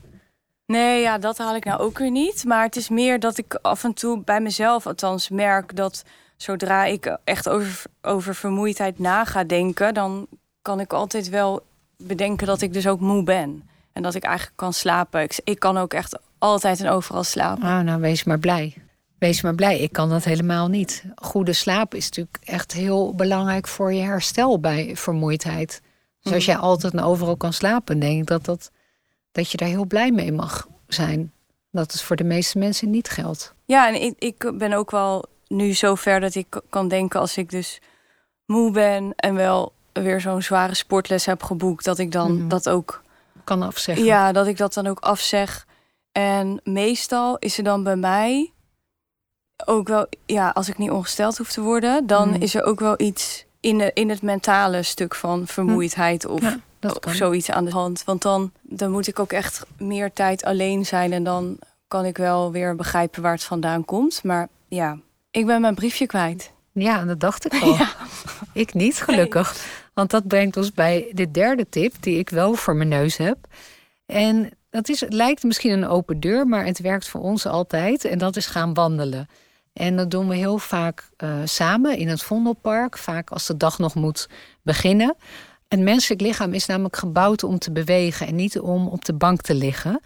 Nee, 0.68 1.02
ja, 1.02 1.18
dat 1.18 1.38
haal 1.38 1.56
ik 1.56 1.66
nou 1.66 1.80
ook 1.80 1.98
weer 1.98 2.12
niet. 2.12 2.46
Maar 2.46 2.64
het 2.64 2.76
is 2.76 2.90
meer 2.90 3.20
dat 3.20 3.38
ik 3.38 3.60
af 3.62 3.84
en 3.84 3.94
toe 3.94 4.24
bij 4.24 4.42
mezelf 4.42 4.88
althans 4.88 5.30
merk 5.30 5.76
dat 5.76 6.04
zodra 6.38 6.86
ik 6.86 7.18
echt 7.24 7.50
over, 7.50 7.84
over 8.02 8.36
vermoeidheid 8.36 9.00
na 9.00 9.26
ga 9.26 9.44
denken, 9.44 9.94
dan 9.94 10.28
kan 10.62 10.80
ik 10.80 10.94
altijd 10.94 11.30
wel 11.30 11.66
bedenken 11.98 12.48
dat 12.48 12.62
ik 12.62 12.74
dus 12.74 12.88
ook 12.88 13.00
moe 13.00 13.24
ben. 13.24 13.70
En 13.94 14.04
dat 14.04 14.16
ik 14.16 14.24
eigenlijk 14.24 14.58
kan 14.58 14.74
slapen. 14.74 15.22
Ik, 15.22 15.40
ik 15.44 15.60
kan 15.60 15.78
ook 15.78 15.94
echt 15.94 16.20
altijd 16.38 16.80
en 16.80 16.90
overal 16.90 17.24
slapen. 17.24 17.64
Ah, 17.64 17.80
nou, 17.80 18.02
wees 18.02 18.24
maar 18.24 18.40
blij. 18.40 18.74
Wees 19.18 19.42
maar 19.42 19.56
blij, 19.56 19.80
ik 19.80 19.92
kan 19.92 20.10
dat 20.10 20.24
helemaal 20.24 20.68
niet. 20.68 21.04
Goede 21.16 21.54
slaap 21.54 21.96
is 21.96 22.06
natuurlijk 22.06 22.38
echt 22.44 22.74
heel 22.74 23.16
belangrijk 23.16 23.68
voor 23.68 23.94
je 23.94 24.02
herstel 24.02 24.60
bij 24.60 24.96
vermoeidheid. 24.96 25.82
Dus 26.22 26.34
als 26.34 26.46
mhm. 26.46 26.52
jij 26.52 26.62
altijd 26.62 26.94
en 26.94 27.04
overal 27.04 27.38
kan 27.38 27.54
slapen, 27.54 28.00
denk 28.00 28.20
ik 28.22 28.28
dat 28.28 28.46
dat 28.46 28.72
dat 29.38 29.52
je 29.52 29.58
daar 29.58 29.68
heel 29.68 29.86
blij 29.86 30.12
mee 30.12 30.32
mag 30.32 30.68
zijn. 30.88 31.32
Dat 31.72 31.92
het 31.92 32.02
voor 32.02 32.16
de 32.16 32.24
meeste 32.24 32.58
mensen 32.58 32.90
niet 32.90 33.10
geldt. 33.10 33.54
Ja, 33.66 33.88
en 33.88 34.02
ik, 34.02 34.14
ik 34.18 34.52
ben 34.58 34.74
ook 34.74 34.92
wel 34.92 35.26
nu 35.48 35.74
zo 35.74 35.96
ver 35.96 36.20
dat 36.20 36.36
ik 36.36 36.62
kan 36.70 36.88
denken 36.88 37.20
als 37.20 37.38
ik 37.38 37.50
dus 37.50 37.82
moe 38.46 38.72
ben 38.72 39.14
en 39.16 39.36
wel 39.36 39.74
weer 39.94 40.22
zo'n 40.22 40.42
zware 40.42 40.74
sportles 40.74 41.26
heb 41.26 41.44
geboekt, 41.44 41.86
dat 41.86 42.00
ik 42.00 42.12
dan 42.12 42.38
mhm. 42.38 42.48
dat 42.48 42.70
ook 42.70 43.02
kan 43.44 43.62
afzeggen. 43.62 44.06
Ja, 44.06 44.32
dat 44.32 44.48
ik 44.48 44.58
dat 44.58 44.74
dan 44.74 44.88
ook 44.88 45.00
afzeg. 45.00 45.66
En 46.12 46.60
meestal 46.64 47.38
is 47.38 47.58
er 47.58 47.64
dan 47.64 47.84
bij 47.84 47.96
mij 47.96 48.52
ook 49.66 49.88
wel, 49.88 50.08
ja, 50.26 50.50
als 50.50 50.70
ik 50.70 50.78
niet 50.78 50.92
ongesteld 50.92 51.38
hoef 51.38 51.52
te 51.52 51.62
worden, 51.62 52.08
dan 52.08 52.30
mhm. 52.30 52.42
is 52.42 52.56
er 52.56 52.64
ook 52.64 52.80
wel 52.80 53.02
iets 53.02 53.46
in, 53.60 53.78
de, 53.78 53.92
in 53.94 54.10
het 54.10 54.22
mentale 54.22 54.84
stuk 54.84 55.16
van 55.16 55.48
vermoeidheid 55.48 56.26
of 56.26 56.58
dat 56.80 57.06
of 57.06 57.14
zoiets 57.14 57.52
aan 57.52 57.66
de 57.66 57.72
hand. 57.72 58.04
Want 58.04 58.22
dan, 58.22 58.52
dan 58.62 58.92
moet 58.92 59.08
ik 59.08 59.20
ook 59.20 59.32
echt 59.32 59.66
meer 59.78 60.14
tijd 60.14 60.44
alleen 60.44 60.86
zijn. 60.86 61.14
En 61.14 61.24
dan 61.24 61.60
kan 61.88 62.06
ik 62.06 62.18
wel 62.18 62.52
weer 62.52 62.76
begrijpen 62.76 63.22
waar 63.22 63.32
het 63.32 63.44
vandaan 63.44 63.86
komt. 63.86 64.24
Maar 64.24 64.48
ja, 64.68 64.98
ik 65.32 65.46
ben 65.46 65.62
mijn 65.62 65.76
briefje 65.76 66.06
kwijt. 66.06 66.52
Ja, 66.72 67.06
dat 67.06 67.20
dacht 67.20 67.46
ik 67.46 67.62
al. 67.62 67.78
Ik 68.54 68.74
niet, 68.74 69.02
gelukkig. 69.02 69.66
Want 69.94 70.10
dat 70.10 70.28
brengt 70.28 70.58
ons 70.58 70.72
bij 70.72 71.12
de 71.12 71.32
derde 71.32 71.70
tip, 71.70 71.94
die 72.00 72.20
ik 72.20 72.30
wel 72.30 72.54
voor 72.54 72.76
mijn 72.76 72.90
neus 72.90 73.18
heb. 73.18 73.38
En 74.06 74.50
dat 74.70 74.90
is, 74.90 75.00
het 75.00 75.14
lijkt 75.14 75.44
misschien 75.44 75.72
een 75.72 75.88
open 75.88 76.20
deur, 76.20 76.48
maar 76.48 76.66
het 76.66 76.80
werkt 76.80 77.08
voor 77.08 77.22
ons 77.22 77.46
altijd. 77.46 78.06
En 78.06 78.18
dat 78.18 78.36
is 78.36 78.46
gaan 78.46 78.74
wandelen. 78.74 79.28
En 79.74 79.96
dat 79.96 80.12
doen 80.12 80.28
we 80.28 80.36
heel 80.36 80.58
vaak 80.58 81.10
uh, 81.18 81.30
samen 81.44 81.98
in 81.98 82.08
het 82.08 82.24
Vondelpark. 82.24 82.98
Vaak 82.98 83.30
als 83.30 83.46
de 83.46 83.58
dag 83.58 83.80
nog 83.80 83.96
moet 83.96 84.30
beginnen. 84.62 85.16
Het 85.68 85.80
menselijk 85.80 86.22
lichaam 86.22 86.54
is 86.54 86.66
namelijk 86.66 86.96
gebouwd 86.96 87.44
om 87.44 87.60
te 87.60 87.72
bewegen 87.72 88.28
en 88.28 88.36
niet 88.36 88.60
om 88.60 88.88
op 88.88 89.06
de 89.06 89.14
bank 89.14 89.42
te 89.42 89.54
liggen. 89.54 90.02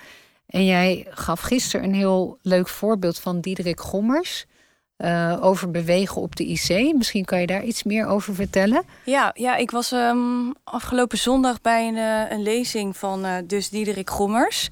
En 0.47 0.65
jij 0.65 1.07
gaf 1.09 1.39
gisteren 1.39 1.85
een 1.85 1.93
heel 1.93 2.37
leuk 2.41 2.67
voorbeeld 2.67 3.19
van 3.19 3.39
Diederik 3.39 3.79
Gommers. 3.79 4.45
Uh, 4.97 5.37
over 5.41 5.71
bewegen 5.71 6.21
op 6.21 6.35
de 6.35 6.45
IC. 6.45 6.95
Misschien 6.95 7.25
kan 7.25 7.39
je 7.39 7.47
daar 7.47 7.63
iets 7.63 7.83
meer 7.83 8.05
over 8.05 8.35
vertellen. 8.35 8.83
Ja, 9.05 9.31
ja 9.33 9.55
ik 9.55 9.71
was 9.71 9.91
um, 9.91 10.53
afgelopen 10.63 11.17
zondag 11.17 11.61
bij 11.61 11.87
een, 11.87 11.95
uh, 11.95 12.31
een 12.31 12.43
lezing 12.43 12.97
van 12.97 13.25
uh, 13.25 13.35
dus 13.45 13.69
Diederik 13.69 14.09
Gommers. 14.09 14.67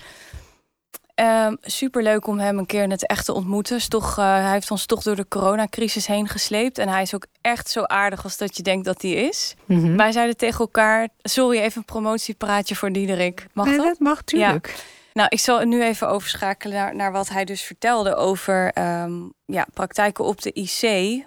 Um, 1.19 1.25
ehm, 1.25 1.55
Super 1.61 2.03
leuk 2.03 2.27
om 2.27 2.39
hem 2.39 2.57
een 2.57 2.65
keer 2.65 2.83
in 2.83 2.91
het 2.91 3.07
echt 3.07 3.25
te 3.25 3.33
ontmoeten. 3.33 3.89
toch, 3.89 4.17
uh, 4.19 4.25
hij 4.25 4.51
heeft 4.51 4.71
ons 4.71 4.85
toch 4.85 5.01
door 5.01 5.15
de 5.15 5.27
coronacrisis 5.27 6.07
heen 6.07 6.27
gesleept. 6.27 6.77
En 6.77 6.89
hij 6.89 7.01
is 7.01 7.15
ook 7.15 7.25
echt 7.41 7.69
zo 7.69 7.83
aardig 7.83 8.23
als 8.23 8.37
dat 8.37 8.57
je 8.57 8.63
denkt 8.63 8.85
dat 8.85 9.01
hij 9.01 9.11
is. 9.11 9.55
Mm 9.65 9.81
-hmm. 9.81 9.97
Wij 9.97 10.11
zeiden 10.11 10.37
tegen 10.37 10.59
elkaar: 10.59 11.07
Sorry, 11.21 11.57
even 11.59 11.77
een 11.77 11.85
promotiepraatje 11.85 12.75
voor 12.75 12.91
Diederik. 12.91 13.47
Mag 13.53 13.65
nee, 13.65 13.77
dat? 13.77 13.99
mag, 13.99 14.21
tuurlijk. 14.21 14.75
Nou, 15.13 15.31
ik 15.31 15.39
zal 15.39 15.63
nu 15.65 15.83
even 15.83 16.09
overschakelen 16.09 16.75
naar, 16.75 16.95
naar 16.95 17.11
wat 17.11 17.29
hij 17.29 17.45
dus 17.45 17.61
vertelde 17.61 18.15
over 18.15 18.71
ehm, 18.73 19.11
ja, 19.45 19.65
praktijken 19.73 20.25
op 20.25 20.41
de 20.41 20.51
IC 20.53 20.81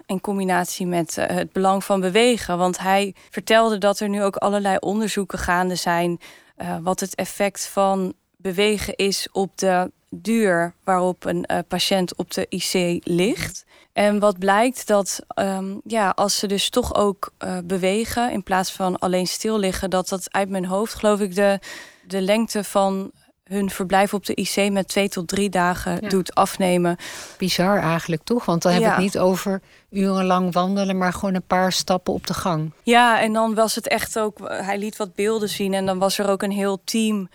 in 0.05 0.21
combinatie 0.21 0.85
met 0.85 1.17
eh, 1.17 1.35
het 1.35 1.51
belang 1.51 1.83
van 1.83 1.99
bewegen. 1.99 2.57
Want 2.57 2.79
hij 2.79 3.15
vertelde 3.29 3.77
dat 3.77 3.99
er 3.99 4.09
nu 4.09 4.23
ook 4.23 4.35
allerlei 4.35 4.77
onderzoeken 4.79 5.39
gaande 5.39 5.75
zijn 5.75 6.19
uh, 6.57 6.77
wat 6.81 6.99
het 6.99 7.15
effect 7.15 7.67
van 7.67 8.13
bewegen 8.43 8.95
is 8.95 9.27
op 9.31 9.57
de 9.57 9.91
duur 10.09 10.73
waarop 10.83 11.25
een 11.25 11.45
uh, 11.51 11.57
patiënt 11.67 12.15
op 12.15 12.33
de 12.33 12.45
IC 12.49 13.01
ligt. 13.03 13.65
En 13.93 14.19
wat 14.19 14.39
blijkt 14.39 14.87
dat 14.87 15.19
um, 15.39 15.81
ja, 15.83 16.09
als 16.09 16.37
ze 16.37 16.47
dus 16.47 16.69
toch 16.69 16.95
ook 16.95 17.31
uh, 17.39 17.57
bewegen 17.63 18.31
in 18.31 18.43
plaats 18.43 18.71
van 18.71 18.99
alleen 18.99 19.27
stil 19.27 19.59
liggen, 19.59 19.89
dat 19.89 20.09
dat 20.09 20.27
uit 20.31 20.49
mijn 20.49 20.65
hoofd, 20.65 20.93
geloof 20.93 21.19
ik, 21.19 21.35
de, 21.35 21.59
de 22.07 22.21
lengte 22.21 22.63
van 22.63 23.11
hun 23.43 23.69
verblijf 23.69 24.13
op 24.13 24.25
de 24.25 24.35
IC 24.35 24.71
met 24.71 24.87
twee 24.87 25.09
tot 25.09 25.27
drie 25.27 25.49
dagen 25.49 26.09
doet 26.09 26.35
afnemen. 26.35 26.97
Bizar 27.37 27.79
eigenlijk, 27.79 28.23
toch? 28.23 28.45
Want 28.45 28.61
dan 28.61 28.71
hebben 28.71 28.89
we 28.89 28.95
het 28.95 29.03
niet 29.03 29.19
over 29.19 29.61
urenlang 29.89 30.53
wandelen, 30.53 30.97
maar 30.97 31.13
gewoon 31.13 31.35
een 31.35 31.47
paar 31.47 31.71
stappen 31.71 32.13
op 32.13 32.27
de 32.27 32.33
gang. 32.33 32.71
Ja, 32.83 33.21
en 33.21 33.33
dan 33.33 33.53
was 33.53 33.75
het 33.75 33.87
echt 33.87 34.19
ook, 34.19 34.37
hij 34.43 34.77
liet 34.77 34.97
wat 34.97 35.15
beelden 35.15 35.49
zien 35.49 35.73
en 35.73 35.85
dan 35.85 35.99
was 35.99 36.17
er 36.17 36.29
ook 36.29 36.43
een 36.43 36.51
heel 36.51 36.81
team 36.83 37.29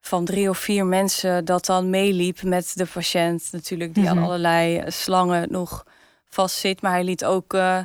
van 0.00 0.24
drie 0.24 0.48
of 0.48 0.58
vier 0.58 0.86
mensen 0.86 1.44
dat 1.44 1.66
dan 1.66 1.90
meeliep 1.90 2.42
met 2.42 2.72
de 2.74 2.86
patiënt. 2.86 3.48
Natuurlijk, 3.52 3.94
die 3.94 4.08
aan 4.08 4.16
mhm. 4.16 4.24
allerlei 4.24 4.82
slangen 4.86 5.46
nog 5.50 5.84
vastzit. 6.28 6.82
Maar 6.82 6.92
hij 6.92 7.04
liet 7.04 7.24
ook 7.24 7.54
uh, 7.54 7.78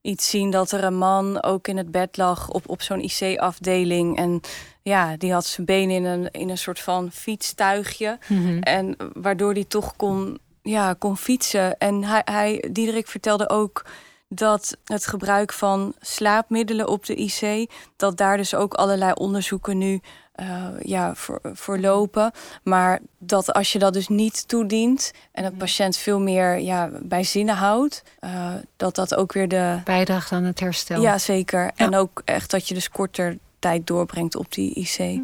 iets 0.00 0.30
zien 0.30 0.50
dat 0.50 0.70
er 0.70 0.84
een 0.84 0.98
man 0.98 1.42
ook 1.42 1.68
in 1.68 1.76
het 1.76 1.90
bed 1.90 2.16
lag 2.16 2.48
op, 2.48 2.68
op 2.68 2.82
zo'n 2.82 3.00
IC-afdeling. 3.00 4.16
En 4.16 4.40
ja, 4.82 5.16
die 5.16 5.32
had 5.32 5.44
zijn 5.44 5.66
been 5.66 5.90
in 5.90 6.04
een, 6.04 6.30
in 6.30 6.48
een 6.48 6.58
soort 6.58 6.80
van 6.80 7.12
fietstuigje. 7.12 8.18
Mhm. 8.26 8.58
En 8.58 8.96
waardoor 9.12 9.52
hij 9.52 9.64
toch 9.64 9.96
kon, 9.96 10.38
ja, 10.62 10.94
kon 10.98 11.16
fietsen. 11.16 11.78
En 11.78 12.04
hij, 12.04 12.22
hij, 12.24 12.64
Diederik 12.70 13.06
vertelde 13.06 13.48
ook 13.48 13.84
dat 14.28 14.76
het 14.84 15.06
gebruik 15.06 15.52
van 15.52 15.94
slaapmiddelen 16.00 16.88
op 16.88 17.06
de 17.06 17.14
IC, 17.14 17.70
dat 17.96 18.16
daar 18.16 18.36
dus 18.36 18.54
ook 18.54 18.74
allerlei 18.74 19.12
onderzoeken 19.12 19.78
nu 19.78 20.00
uh, 20.40 20.66
ja, 20.82 21.14
voor, 21.14 21.40
voorlopen. 21.42 22.32
Maar 22.62 23.00
dat 23.18 23.52
als 23.52 23.72
je 23.72 23.78
dat 23.78 23.92
dus 23.92 24.08
niet 24.08 24.48
toedient 24.48 25.12
en 25.32 25.44
mhm. 25.44 25.56
patiënt 25.56 25.96
veel 25.96 26.20
meer 26.20 26.58
ja, 26.58 26.90
bij 27.02 27.24
zinnen 27.24 27.54
houdt, 27.54 28.02
uh, 28.20 28.54
dat 28.76 28.94
dat 28.94 29.14
ook 29.14 29.32
weer 29.32 29.48
de. 29.48 29.80
bijdraagt 29.84 30.32
aan 30.32 30.44
het 30.44 30.60
herstel. 30.60 31.00
Ja, 31.00 31.18
zeker. 31.18 31.70
En 31.76 31.94
ook 31.94 32.22
echt 32.24 32.50
dat 32.50 32.68
je 32.68 32.74
dus 32.74 32.90
korter 32.90 33.38
tijd 33.58 33.86
doorbrengt 33.86 34.36
op 34.36 34.52
die 34.52 34.74
IC. 34.74 35.20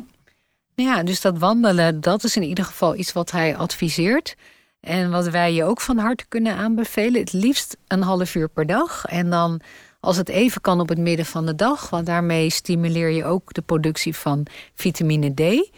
Ja, 0.74 1.02
dus 1.02 1.20
dat 1.20 1.38
wandelen, 1.38 2.00
dat 2.00 2.24
is 2.24 2.36
in 2.36 2.42
ieder 2.42 2.64
geval 2.64 2.96
iets 2.96 3.12
wat 3.12 3.30
hij 3.30 3.56
adviseert. 3.56 4.36
En 4.80 5.10
wat 5.10 5.28
wij 5.28 5.52
je 5.52 5.64
ook 5.64 5.80
van 5.80 5.98
harte 5.98 6.24
kunnen 6.28 6.56
aanbevelen, 6.56 7.20
het 7.20 7.32
liefst 7.32 7.76
een 7.86 8.02
half 8.02 8.34
uur 8.34 8.48
per 8.48 8.66
dag. 8.66 9.04
En 9.04 9.30
dan 9.30 9.60
als 10.04 10.16
het 10.16 10.28
even 10.28 10.60
kan 10.60 10.80
op 10.80 10.88
het 10.88 10.98
midden 10.98 11.26
van 11.26 11.46
de 11.46 11.54
dag, 11.54 11.90
want 11.90 12.06
daarmee 12.06 12.50
stimuleer 12.50 13.08
je 13.08 13.24
ook 13.24 13.52
de 13.52 13.62
productie 13.62 14.16
van 14.16 14.46
vitamine 14.74 15.34
D. 15.34 15.70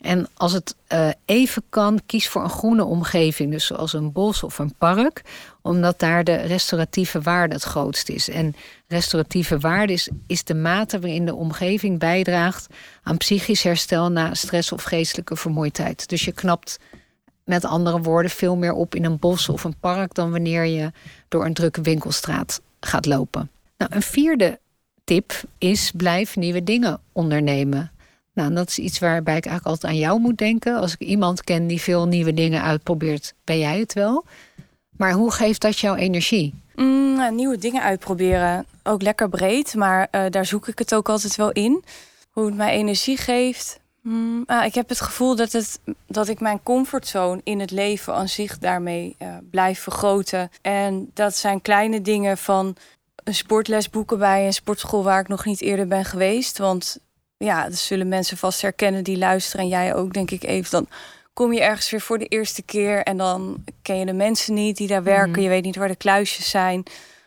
En 0.00 0.28
als 0.34 0.52
het 0.52 0.76
uh, 0.92 1.08
even 1.24 1.62
kan, 1.68 2.00
kies 2.06 2.28
voor 2.28 2.42
een 2.42 2.50
groene 2.50 2.84
omgeving, 2.84 3.50
dus 3.50 3.66
zoals 3.66 3.92
een 3.92 4.12
bos 4.12 4.42
of 4.42 4.58
een 4.58 4.74
park, 4.78 5.22
omdat 5.62 5.98
daar 5.98 6.24
de 6.24 6.34
restauratieve 6.34 7.20
waarde 7.20 7.54
het 7.54 7.62
grootst 7.62 8.08
is. 8.08 8.28
En 8.28 8.54
restauratieve 8.88 9.58
waarde 9.58 9.92
is, 9.92 10.08
is 10.26 10.44
de 10.44 10.54
mate 10.54 11.00
waarin 11.00 11.26
de 11.26 11.34
omgeving 11.34 11.98
bijdraagt 11.98 12.66
aan 13.02 13.16
psychisch 13.16 13.62
herstel 13.62 14.10
na 14.10 14.34
stress 14.34 14.72
of 14.72 14.82
geestelijke 14.82 15.36
vermoeidheid. 15.36 16.08
Dus 16.08 16.24
je 16.24 16.32
knapt 16.32 16.78
met 17.44 17.64
andere 17.64 18.00
woorden 18.00 18.30
veel 18.30 18.56
meer 18.56 18.72
op 18.72 18.94
in 18.94 19.04
een 19.04 19.18
bos 19.18 19.48
of 19.48 19.64
een 19.64 19.78
park 19.80 20.14
dan 20.14 20.30
wanneer 20.30 20.64
je 20.64 20.92
door 21.28 21.44
een 21.44 21.54
drukke 21.54 21.80
winkelstraat 21.80 22.60
gaat 22.80 23.06
lopen. 23.06 23.50
Nou, 23.80 23.94
een 23.94 24.02
vierde 24.02 24.58
tip 25.04 25.42
is 25.58 25.90
blijf 25.96 26.36
nieuwe 26.36 26.64
dingen 26.64 27.00
ondernemen. 27.12 27.90
Nou, 28.34 28.54
dat 28.54 28.68
is 28.68 28.78
iets 28.78 28.98
waarbij 28.98 29.36
ik 29.36 29.46
eigenlijk 29.46 29.66
altijd 29.66 29.92
aan 29.92 29.98
jou 29.98 30.20
moet 30.20 30.38
denken. 30.38 30.76
Als 30.76 30.92
ik 30.92 31.00
iemand 31.00 31.44
ken 31.44 31.66
die 31.66 31.80
veel 31.80 32.06
nieuwe 32.06 32.34
dingen 32.34 32.62
uitprobeert, 32.62 33.34
ben 33.44 33.58
jij 33.58 33.78
het 33.78 33.92
wel. 33.92 34.24
Maar 34.96 35.12
hoe 35.12 35.30
geeft 35.30 35.60
dat 35.60 35.78
jouw 35.78 35.94
energie? 35.94 36.54
Mm, 36.74 37.16
nou, 37.16 37.34
nieuwe 37.34 37.58
dingen 37.58 37.82
uitproberen. 37.82 38.66
Ook 38.82 39.02
lekker 39.02 39.28
breed, 39.28 39.74
maar 39.74 40.08
uh, 40.12 40.24
daar 40.30 40.46
zoek 40.46 40.68
ik 40.68 40.78
het 40.78 40.94
ook 40.94 41.08
altijd 41.08 41.36
wel 41.36 41.50
in. 41.50 41.84
Hoe 42.30 42.46
het 42.46 42.56
mij 42.56 42.72
energie 42.72 43.16
geeft. 43.16 43.80
Mm, 44.02 44.42
ah, 44.46 44.64
ik 44.64 44.74
heb 44.74 44.88
het 44.88 45.00
gevoel 45.00 45.36
dat, 45.36 45.52
het, 45.52 45.80
dat 46.06 46.28
ik 46.28 46.40
mijn 46.40 46.62
comfortzone 46.62 47.40
in 47.44 47.60
het 47.60 47.70
leven 47.70 48.14
aan 48.14 48.28
zich 48.28 48.58
daarmee 48.58 49.16
uh, 49.22 49.36
blijf 49.50 49.80
vergroten. 49.80 50.50
En 50.62 51.10
dat 51.14 51.36
zijn 51.36 51.62
kleine 51.62 52.02
dingen 52.02 52.38
van 52.38 52.76
een 53.24 53.34
sportles 53.34 53.90
boeken 53.90 54.18
bij 54.18 54.46
een 54.46 54.52
sportschool 54.52 55.02
waar 55.02 55.20
ik 55.20 55.28
nog 55.28 55.44
niet 55.44 55.60
eerder 55.60 55.86
ben 55.86 56.04
geweest. 56.04 56.58
Want 56.58 56.98
ja, 57.36 57.64
dat 57.64 57.78
zullen 57.78 58.08
mensen 58.08 58.36
vast 58.36 58.62
herkennen 58.62 59.04
die 59.04 59.18
luisteren. 59.18 59.64
En 59.64 59.70
jij 59.70 59.94
ook, 59.94 60.12
denk 60.12 60.30
ik 60.30 60.42
even. 60.42 60.70
Dan 60.70 60.86
kom 61.32 61.52
je 61.52 61.60
ergens 61.60 61.90
weer 61.90 62.00
voor 62.00 62.18
de 62.18 62.26
eerste 62.26 62.62
keer. 62.62 63.02
En 63.02 63.16
dan 63.16 63.64
ken 63.82 63.98
je 63.98 64.06
de 64.06 64.12
mensen 64.12 64.54
niet 64.54 64.76
die 64.76 64.88
daar 64.88 65.02
werken. 65.02 65.30
Mhm. 65.30 65.40
Je 65.40 65.48
weet 65.48 65.64
niet 65.64 65.76
waar 65.76 65.88
de 65.88 65.96
kluisjes 65.96 66.50
zijn. 66.50 66.82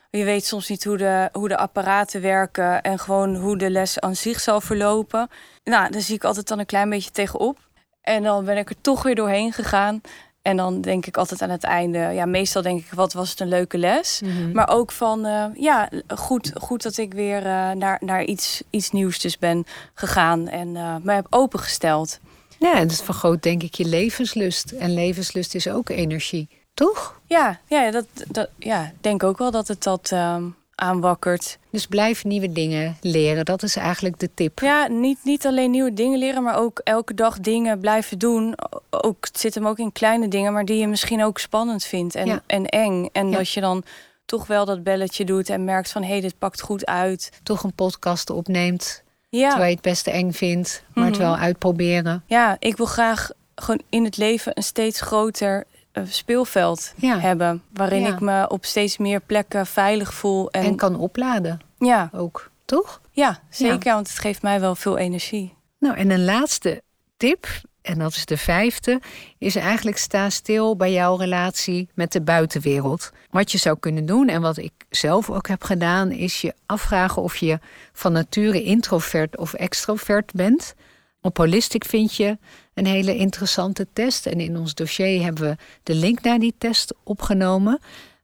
Je 0.10 0.24
weet 0.24 0.46
soms 0.46 0.70
niet 0.70 0.84
hoe 0.84 0.98
de, 0.98 1.30
hoe 1.32 1.48
de 1.48 1.58
apparaten 1.58 2.22
werken. 2.22 2.82
En 2.82 3.00
gewoon 3.00 3.36
hoe 3.36 3.58
de 3.58 3.70
les 3.70 4.00
aan 4.00 4.16
zich 4.16 4.40
zal 4.40 4.62
verlopen. 4.62 5.30
Nou, 5.64 5.92
daar 5.92 6.02
zie 6.02 6.16
ik 6.16 6.24
altijd 6.24 6.48
dan 6.48 6.60
een 6.60 6.66
klein 6.66 6.90
beetje 6.90 7.12
tegenop. 7.12 7.58
En 8.02 8.24
dan 8.24 8.46
ben 8.46 8.58
ik 8.58 8.70
er 8.70 8.82
toch 8.82 9.04
weer 9.04 9.16
doorheen 9.16 9.54
gegaan. 9.54 10.02
En 10.44 10.58
dan 10.58 10.82
denk 10.82 11.06
ik 11.06 11.18
altijd 11.18 11.42
aan 11.42 11.50
het 11.50 11.64
einde, 11.64 11.98
ja, 11.98 12.26
meestal 12.26 12.62
denk 12.62 12.80
ik, 12.80 12.92
wat 12.94 13.14
was 13.14 13.30
het 13.30 13.40
een 13.40 13.48
leuke 13.48 13.78
les. 13.78 14.22
Mhm. 14.22 14.52
Maar 14.52 14.70
ook 14.70 14.92
van, 14.92 15.26
uh, 15.26 15.46
ja, 15.54 15.90
goed, 16.08 16.52
goed 16.54 16.84
dat 16.84 16.98
ik 16.98 17.14
weer 17.14 17.38
uh, 17.38 17.72
naar, 17.72 17.98
naar 18.00 18.24
iets, 18.24 18.64
iets 18.70 18.92
nieuws 18.92 19.20
dus 19.20 19.38
ben 19.38 19.66
gegaan 19.94 20.48
en 20.48 20.68
uh, 20.76 20.96
me 21.02 21.14
heb 21.14 21.28
opengesteld. 21.30 22.20
Ja, 22.60 22.76
en 22.76 22.88
dat 22.88 23.04
vergroot 23.04 23.44
denk 23.44 23.64
ik 23.64 23.74
je 23.74 23.86
levenslust. 23.86 24.72
En 24.72 24.94
levenslust 24.94 25.56
is 25.56 25.70
ook 25.70 25.90
energie, 25.90 26.50
toch? 26.74 27.20
Ja, 27.26 27.60
ja, 27.68 27.92
dat, 27.92 28.06
dat, 28.28 28.50
ja 28.58 28.92
denk 29.02 29.24
ook 29.24 29.38
wel 29.38 29.52
dat 29.52 29.68
het 29.68 29.84
dat 29.84 30.12
ehm, 30.12 30.44
aanwakkert. 30.76 31.58
Dus 31.70 31.88
blijf 31.88 32.24
nieuwe 32.24 32.52
dingen 32.52 32.98
leren. 33.02 33.46
Dat 33.46 33.64
is 33.64 33.76
eigenlijk 33.76 34.20
de 34.20 34.30
tip. 34.34 34.60
Ja, 34.60 34.88
niet, 34.88 35.20
niet 35.24 35.46
alleen 35.46 35.72
nieuwe 35.72 35.94
dingen 35.94 36.20
leren, 36.20 36.44
maar 36.44 36.58
ook 36.58 36.82
elke 36.84 37.14
dag 37.14 37.40
dingen 37.40 37.80
blijven 37.80 38.20
doen. 38.20 38.56
Ook, 38.90 39.26
het 39.26 39.40
zit 39.40 39.56
hem 39.56 39.68
ook 39.68 39.80
in 39.80 39.92
kleine 39.92 40.28
dingen, 40.28 40.54
maar 40.54 40.66
die 40.66 40.80
je 40.80 40.88
misschien 40.88 41.24
ook 41.24 41.40
spannend 41.40 41.84
vindt 41.84 42.16
en, 42.16 42.42
en 42.46 42.66
eng. 42.66 43.10
En 43.12 43.32
dat 43.32 43.50
je 43.50 43.62
dan 43.62 43.84
toch 44.26 44.48
wel 44.48 44.66
dat 44.66 44.84
belletje 44.84 45.26
doet 45.26 45.50
en 45.50 45.64
merkt 45.64 45.92
van 45.92 46.02
hé, 46.02 46.10
hey, 46.10 46.22
dit 46.22 46.38
pakt 46.38 46.62
goed 46.62 46.86
uit. 46.86 47.32
Toch 47.44 47.64
een 47.64 47.74
podcast 47.74 48.30
opneemt. 48.30 49.04
Ja. 49.30 49.50
Terwijl 49.50 49.70
je 49.70 49.76
het 49.76 49.84
beste 49.84 50.12
eng 50.12 50.32
vindt, 50.32 50.84
maar 50.94 51.06
het 51.06 51.18
mhm. 51.18 51.24
wel 51.24 51.36
uitproberen. 51.38 52.24
Ja, 52.26 52.56
ik 52.60 52.78
wil 52.78 52.86
graag 52.86 53.32
gewoon 53.56 53.82
in 53.90 54.04
het 54.04 54.18
leven 54.18 54.52
een 54.56 54.64
steeds 54.64 55.02
groter 55.02 55.66
speelveld 56.04 56.94
hebben. 57.00 57.64
Waarin 57.74 58.06
ik 58.06 58.20
me 58.20 58.50
op 58.50 58.66
steeds 58.66 58.98
meer 58.98 59.20
plekken 59.20 59.66
veilig 59.66 60.14
voel. 60.14 60.52
En, 60.52 60.64
en 60.64 60.76
kan 60.76 60.96
opladen. 60.96 61.60
Ja. 61.78 62.10
Ook, 62.14 62.52
toch? 62.66 63.02
Ja, 63.12 63.40
zeker. 63.50 63.94
Want 63.94 64.08
het 64.08 64.20
geeft 64.20 64.42
mij 64.42 64.60
wel 64.60 64.76
veel 64.76 64.98
energie. 64.98 65.54
Nou, 65.80 65.96
en 65.96 66.10
een 66.10 66.24
laatste 66.24 66.82
tip, 67.18 67.48
en 67.82 68.00
dat 68.00 68.12
is 68.12 68.26
de 68.26 68.38
vijfde, 68.38 69.02
is 69.38 69.56
eigenlijk 69.56 69.98
sta 69.98 70.30
stil 70.30 70.76
bij 70.76 70.92
jouw 70.92 71.16
relatie 71.16 71.90
met 71.94 72.12
de 72.12 72.22
buitenwereld. 72.22 73.12
Wat 73.30 73.52
je 73.52 73.58
zou 73.58 73.80
kunnen 73.80 74.06
doen 74.06 74.28
en 74.28 74.42
wat 74.42 74.58
ik 74.58 74.72
zelf 74.90 75.30
ook 75.30 75.48
heb 75.48 75.64
gedaan, 75.64 76.12
is 76.12 76.42
je 76.42 76.54
afvragen 76.66 77.22
of 77.22 77.36
je 77.36 77.60
van 77.94 78.12
nature 78.12 78.64
introvert 78.64 79.38
of 79.38 79.54
extrovert 79.54 80.32
bent. 80.34 80.76
Op 81.26 81.38
Holistic 81.38 81.86
vind 81.86 82.16
je 82.16 82.38
een 82.74 82.86
hele 82.86 83.16
interessante 83.16 83.88
test. 83.94 84.26
En 84.26 84.40
in 84.40 84.58
ons 84.58 84.74
dossier 84.74 85.24
hebben 85.24 85.44
we 85.44 85.56
de 85.84 85.96
link 85.96 86.22
naar 86.22 86.40
die 86.40 86.54
test 86.58 86.94
opgenomen. 87.04 87.80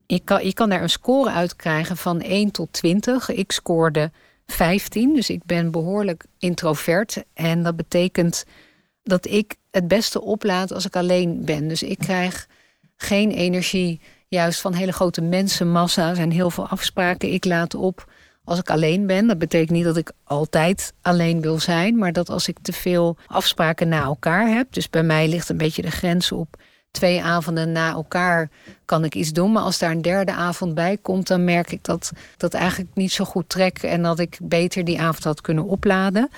Je 0.06 0.20
kan, 0.20 0.46
je 0.46 0.54
kan 0.54 0.70
daar 0.70 0.82
een 0.82 0.90
score 0.90 1.30
uit 1.30 1.56
krijgen 1.56 1.98
van 1.98 2.22
1 2.22 2.52
tot 2.52 2.74
20. 2.74 3.30
Ik 3.30 3.52
scoorde 3.52 4.12
15, 4.46 5.14
dus 5.14 5.30
ik 5.30 5.44
ben 5.46 5.72
behoorlijk 5.72 6.26
introvert. 6.40 7.24
En 7.34 7.64
dat 7.64 7.76
betekent 7.76 8.46
dat 9.04 9.26
ik 9.26 9.56
het 9.72 9.88
beste 9.88 10.22
oplaad 10.22 10.74
als 10.74 10.86
ik 10.86 10.96
alleen 10.96 11.46
ben. 11.46 11.68
Dus 11.68 11.84
ik 11.84 11.98
krijg 11.98 12.48
geen 12.98 13.32
energie 13.32 14.00
juist 14.28 14.62
van 14.62 14.74
hele 14.74 14.94
grote 14.94 15.22
mensenmassa's 15.22 16.18
en 16.18 16.32
heel 16.32 16.50
veel 16.50 16.68
afspraken. 16.68 17.34
Ik 17.34 17.46
laat 17.46 17.76
op 17.76 18.12
als 18.50 18.60
ik 18.60 18.70
alleen 18.70 19.08
ben. 19.08 19.28
Dat 19.28 19.38
betekent 19.38 19.70
niet 19.70 19.84
dat 19.84 19.98
ik 19.98 20.12
altijd 20.24 20.94
alleen 21.02 21.42
wil 21.42 21.60
zijn, 21.60 21.98
maar 21.98 22.14
dat 22.14 22.30
als 22.30 22.48
ik 22.48 22.58
te 22.62 22.74
veel 22.74 23.18
afspraken 23.28 23.88
na 23.88 24.04
elkaar 24.04 24.48
heb. 24.48 24.74
Dus 24.74 24.90
bij 24.90 25.04
mij 25.04 25.28
ligt 25.28 25.50
een 25.50 25.58
beetje 25.58 25.82
de 25.82 25.92
grens 25.92 26.32
op 26.32 26.56
twee 26.92 27.24
avonden 27.24 27.72
na 27.72 27.92
elkaar 27.92 28.50
kan 28.86 29.04
ik 29.04 29.16
iets 29.16 29.32
doen. 29.32 29.52
Maar 29.52 29.64
als 29.64 29.80
daar 29.80 29.92
een 29.92 30.02
derde 30.02 30.32
avond 30.32 30.74
bij 30.74 30.98
komt, 31.02 31.28
dan 31.28 31.44
merk 31.44 31.72
ik 31.72 31.84
dat 31.84 32.12
dat 32.38 32.54
eigenlijk 32.54 32.92
niet 32.94 33.12
zo 33.12 33.26
goed 33.26 33.50
trek 33.50 33.84
en 33.84 34.02
dat 34.02 34.20
ik 34.20 34.40
beter 34.42 34.86
die 34.86 35.02
avond 35.02 35.24
had 35.24 35.42
kunnen 35.42 35.64
opladen. 35.64 36.30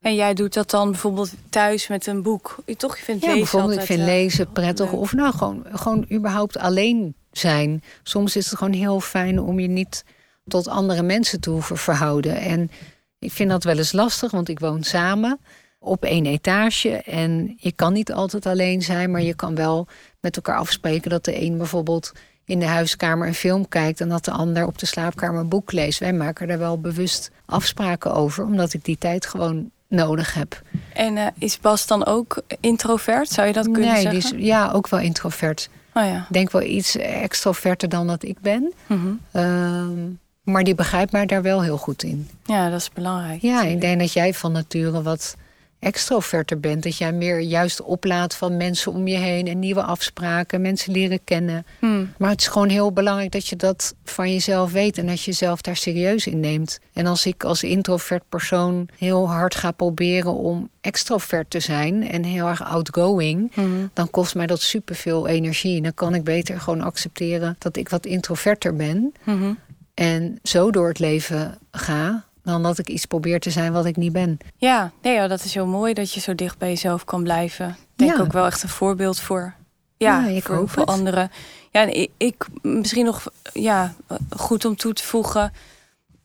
En 0.00 0.14
jij 0.14 0.34
doet 0.34 0.54
dat 0.54 0.70
dan 0.70 0.90
bijvoorbeeld 0.90 1.32
thuis 1.50 1.88
met 1.88 2.06
een 2.06 2.22
boek? 2.22 2.56
Je 2.66 2.76
toch, 2.76 2.96
je 2.96 3.04
vindt 3.04 3.20
ja, 3.20 3.26
lezen 3.26 3.42
bijvoorbeeld, 3.42 3.78
altijd, 3.78 3.90
ik 3.90 3.96
vind 3.96 4.08
uh, 4.08 4.14
lezen 4.14 4.52
prettig. 4.52 4.92
Of 4.92 5.12
nou, 5.12 5.32
gewoon, 5.32 5.66
gewoon 5.72 6.06
überhaupt 6.12 6.58
alleen 6.58 7.14
zijn. 7.32 7.82
Soms 8.02 8.36
is 8.36 8.50
het 8.50 8.58
gewoon 8.58 8.72
heel 8.72 9.00
fijn 9.00 9.40
om 9.40 9.60
je 9.60 9.68
niet 9.68 10.04
tot 10.50 10.68
andere 10.68 11.02
mensen 11.02 11.40
te 11.40 11.50
hoeven 11.50 11.76
verhouden. 11.76 12.36
En 12.36 12.70
ik 13.18 13.32
vind 13.32 13.50
dat 13.50 13.64
wel 13.64 13.76
eens 13.76 13.92
lastig, 13.92 14.30
want 14.30 14.48
ik 14.48 14.58
woon 14.58 14.82
samen 14.82 15.40
op 15.78 16.04
één 16.04 16.26
etage. 16.26 17.02
En 17.02 17.54
je 17.56 17.72
kan 17.72 17.92
niet 17.92 18.12
altijd 18.12 18.46
alleen 18.46 18.82
zijn, 18.82 19.10
maar 19.10 19.22
je 19.22 19.34
kan 19.34 19.54
wel 19.54 19.86
met 20.20 20.36
elkaar 20.36 20.56
afspreken 20.56 21.10
dat 21.10 21.24
de 21.24 21.42
een 21.42 21.56
bijvoorbeeld 21.56 22.12
in 22.44 22.58
de 22.58 22.66
huiskamer 22.66 23.26
een 23.26 23.34
film 23.34 23.68
kijkt 23.68 24.00
en 24.00 24.08
dat 24.08 24.24
de 24.24 24.30
ander 24.30 24.66
op 24.66 24.78
de 24.78 24.86
slaapkamer 24.86 25.40
een 25.40 25.48
boek 25.48 25.72
leest. 25.72 25.98
Wij 25.98 26.12
maken 26.12 26.48
daar 26.48 26.58
wel 26.58 26.80
bewust 26.80 27.30
afspraken 27.46 28.14
over, 28.14 28.44
omdat 28.44 28.72
ik 28.72 28.84
die 28.84 28.98
tijd 28.98 29.26
gewoon 29.26 29.70
nodig 29.88 30.34
heb. 30.34 30.62
En 30.94 31.16
uh, 31.16 31.26
is 31.38 31.60
Bas 31.60 31.86
dan 31.86 32.06
ook 32.06 32.42
introvert? 32.60 33.28
Zou 33.28 33.46
je 33.46 33.52
dat 33.52 33.70
kunnen 33.70 33.92
nee, 33.92 34.02
zeggen? 34.02 34.36
Nee, 34.36 34.44
ja, 34.44 34.70
ook 34.70 34.88
wel 34.88 35.00
introvert. 35.00 35.68
Oh 35.94 36.04
ja. 36.04 36.16
Ik 36.16 36.32
denk 36.32 36.50
wel 36.50 36.62
iets 36.62 36.96
extroverter 36.96 37.88
dan 37.88 38.06
dat 38.06 38.22
ik 38.22 38.40
ben. 38.40 38.72
Mm 38.86 39.20
-hmm. 39.32 39.42
uh, 39.42 40.16
maar 40.50 40.64
die 40.64 40.74
begrijpt 40.74 41.12
mij 41.12 41.26
daar 41.26 41.42
wel 41.42 41.62
heel 41.62 41.76
goed 41.76 42.02
in. 42.02 42.28
Ja, 42.44 42.70
dat 42.70 42.80
is 42.80 42.90
belangrijk. 42.90 43.42
Ja, 43.42 43.62
ik 43.62 43.80
denk 43.80 44.00
dat 44.00 44.12
jij 44.12 44.34
van 44.34 44.52
nature 44.52 45.02
wat 45.02 45.36
extroverter 45.80 46.60
bent. 46.60 46.82
Dat 46.82 46.96
jij 46.96 47.12
meer 47.12 47.38
juist 47.38 47.82
oplaat 47.82 48.34
van 48.34 48.56
mensen 48.56 48.92
om 48.92 49.06
je 49.06 49.16
heen 49.16 49.46
en 49.46 49.58
nieuwe 49.58 49.82
afspraken, 49.82 50.60
mensen 50.60 50.92
leren 50.92 51.24
kennen. 51.24 51.66
Hmm. 51.78 52.12
Maar 52.18 52.30
het 52.30 52.40
is 52.40 52.46
gewoon 52.46 52.68
heel 52.68 52.92
belangrijk 52.92 53.32
dat 53.32 53.46
je 53.46 53.56
dat 53.56 53.94
van 54.04 54.32
jezelf 54.32 54.72
weet 54.72 54.98
en 54.98 55.06
dat 55.06 55.20
je 55.22 55.30
jezelf 55.30 55.60
daar 55.60 55.76
serieus 55.76 56.26
in 56.26 56.40
neemt. 56.40 56.78
En 56.92 57.06
als 57.06 57.26
ik 57.26 57.44
als 57.44 57.62
introvert 57.62 58.22
persoon 58.28 58.88
heel 58.98 59.28
hard 59.30 59.54
ga 59.54 59.70
proberen 59.70 60.34
om 60.34 60.68
extrovert 60.80 61.50
te 61.50 61.60
zijn 61.60 62.10
en 62.10 62.24
heel 62.24 62.46
erg 62.46 62.62
outgoing, 62.64 63.54
Hmm. 63.54 63.90
dan 63.92 64.10
kost 64.10 64.34
mij 64.34 64.46
dat 64.46 64.60
superveel 64.60 65.26
energie. 65.26 65.76
En 65.76 65.82
dan 65.82 65.94
kan 65.94 66.14
ik 66.14 66.24
beter 66.24 66.60
gewoon 66.60 66.80
accepteren 66.80 67.56
dat 67.58 67.76
ik 67.76 67.88
wat 67.88 68.06
introverter 68.06 68.76
ben. 68.76 69.12
Mm-hmm. 69.24 69.58
En 70.00 70.38
zo 70.42 70.70
door 70.70 70.88
het 70.88 70.98
leven 70.98 71.58
ga, 71.70 72.24
dan 72.42 72.62
dat 72.62 72.78
ik 72.78 72.88
iets 72.88 73.04
probeer 73.06 73.40
te 73.40 73.50
zijn 73.50 73.72
wat 73.72 73.84
ik 73.84 73.96
niet 73.96 74.12
ben. 74.12 74.38
Ja, 74.56 74.92
nee, 75.02 75.14
ja, 75.14 75.26
dat 75.28 75.44
is 75.44 75.54
heel 75.54 75.66
mooi 75.66 75.94
dat 75.94 76.12
je 76.12 76.20
zo 76.20 76.34
dicht 76.34 76.58
bij 76.58 76.68
jezelf 76.68 77.04
kan 77.04 77.22
blijven. 77.22 77.68
Ik 77.68 77.76
denk 77.96 78.16
Ja. 78.16 78.22
ook 78.22 78.32
wel 78.32 78.46
echt 78.46 78.62
een 78.62 78.68
voorbeeld 78.68 79.20
voor, 79.20 79.54
ja, 79.96 80.20
Ja, 80.20 80.26
ik 80.36 80.42
voor, 80.44 80.54
hoop 80.54 80.70
voor 80.70 80.84
anderen. 80.84 81.30
Ja, 81.70 81.80
en 81.82 81.94
ik, 82.00 82.10
ik 82.16 82.46
misschien 82.62 83.04
nog 83.04 83.26
ja, 83.52 83.94
goed 84.36 84.64
om 84.64 84.76
toe 84.76 84.92
te 84.92 85.02
voegen. 85.04 85.52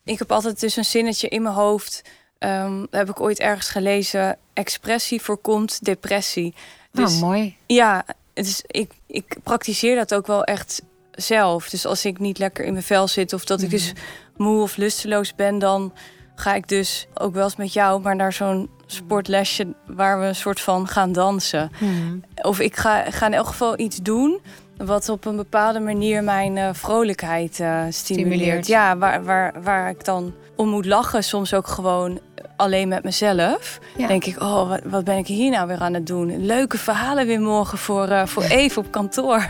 Ik 0.04 0.18
heb 0.18 0.32
altijd 0.32 0.60
dus 0.60 0.76
een 0.76 0.84
zinnetje 0.84 1.28
in 1.28 1.42
mijn 1.42 1.54
hoofd. 1.54 2.02
Ehm, 2.38 2.84
heb 2.90 3.08
ik 3.10 3.20
ooit 3.20 3.38
ergens 3.40 3.68
gelezen. 3.68 4.38
Expressie 4.52 5.22
voorkomt 5.22 5.84
depressie. 5.84 6.54
Dus 6.92 7.10
nou, 7.10 7.24
mooi. 7.24 7.56
ja, 7.66 8.04
dus 8.32 8.62
ik, 8.66 8.92
ik 9.06 9.36
praktiseer 9.42 9.96
dat 9.96 10.14
ook 10.14 10.26
wel 10.26 10.44
echt 10.44 10.82
zelf. 11.16 11.68
Dus 11.68 11.86
als 11.86 12.04
ik 12.04 12.18
niet 12.18 12.38
lekker 12.38 12.64
in 12.64 12.72
mijn 12.72 12.84
vel 12.84 13.08
zit 13.08 13.32
of 13.32 13.44
dat 13.44 13.62
ik 13.62 13.70
dus 13.70 13.92
moe 14.36 14.62
of 14.62 14.76
lusteloos 14.76 15.34
ben, 15.34 15.58
dan 15.58 15.92
ga 16.34 16.54
ik 16.54 16.68
dus 16.68 17.06
ook 17.14 17.34
wel 17.34 17.44
eens 17.44 17.56
met 17.56 17.72
jou, 17.72 18.00
maar 18.00 18.16
naar 18.16 18.32
zo'n 18.32 18.70
sportlesje 18.86 19.74
waar 19.86 20.20
we 20.20 20.26
een 20.26 20.34
soort 20.34 20.60
van 20.60 20.88
gaan 20.88 21.12
dansen. 21.12 21.70
Hmm. 21.78 22.24
Of 22.42 22.60
ik 22.60 22.76
ga, 22.76 23.10
ga 23.10 23.26
in 23.26 23.34
elk 23.34 23.46
geval 23.46 23.78
iets 23.78 23.96
doen 23.96 24.40
wat 24.76 25.08
op 25.08 25.24
een 25.24 25.36
bepaalde 25.36 25.80
manier 25.80 26.24
mijn 26.24 26.56
eh, 26.56 26.68
vrolijkheid 26.72 27.60
eh, 27.60 27.82
stimuleert. 27.88 27.94
Stimuleert. 27.94 28.66
Ja, 28.66 28.96
waar, 28.96 29.24
waar, 29.24 29.62
waar 29.62 29.90
ik 29.90 30.04
dan 30.04 30.34
om 30.56 30.68
moet 30.68 30.86
lachen, 30.86 31.24
soms 31.24 31.54
ook 31.54 31.66
gewoon 31.66 32.20
alleen 32.56 32.88
met 32.88 33.04
mezelf. 33.04 33.78
Ja. 33.96 34.06
Denk 34.06 34.24
ik, 34.24 34.40
oh, 34.42 34.68
wat, 34.68 34.80
wat 34.84 35.04
ben 35.04 35.16
ik 35.16 35.26
hier 35.26 35.50
nou 35.50 35.66
weer 35.68 35.78
aan 35.78 35.94
het 35.94 36.06
doen? 36.06 36.46
Leuke 36.46 36.78
verhalen 36.78 37.26
weer 37.26 37.40
morgen 37.40 37.78
voor, 37.78 38.08
eh, 38.08 38.26
voor 38.26 38.42
Eve 38.42 38.78
op 38.78 38.90
kantoor. 38.90 39.48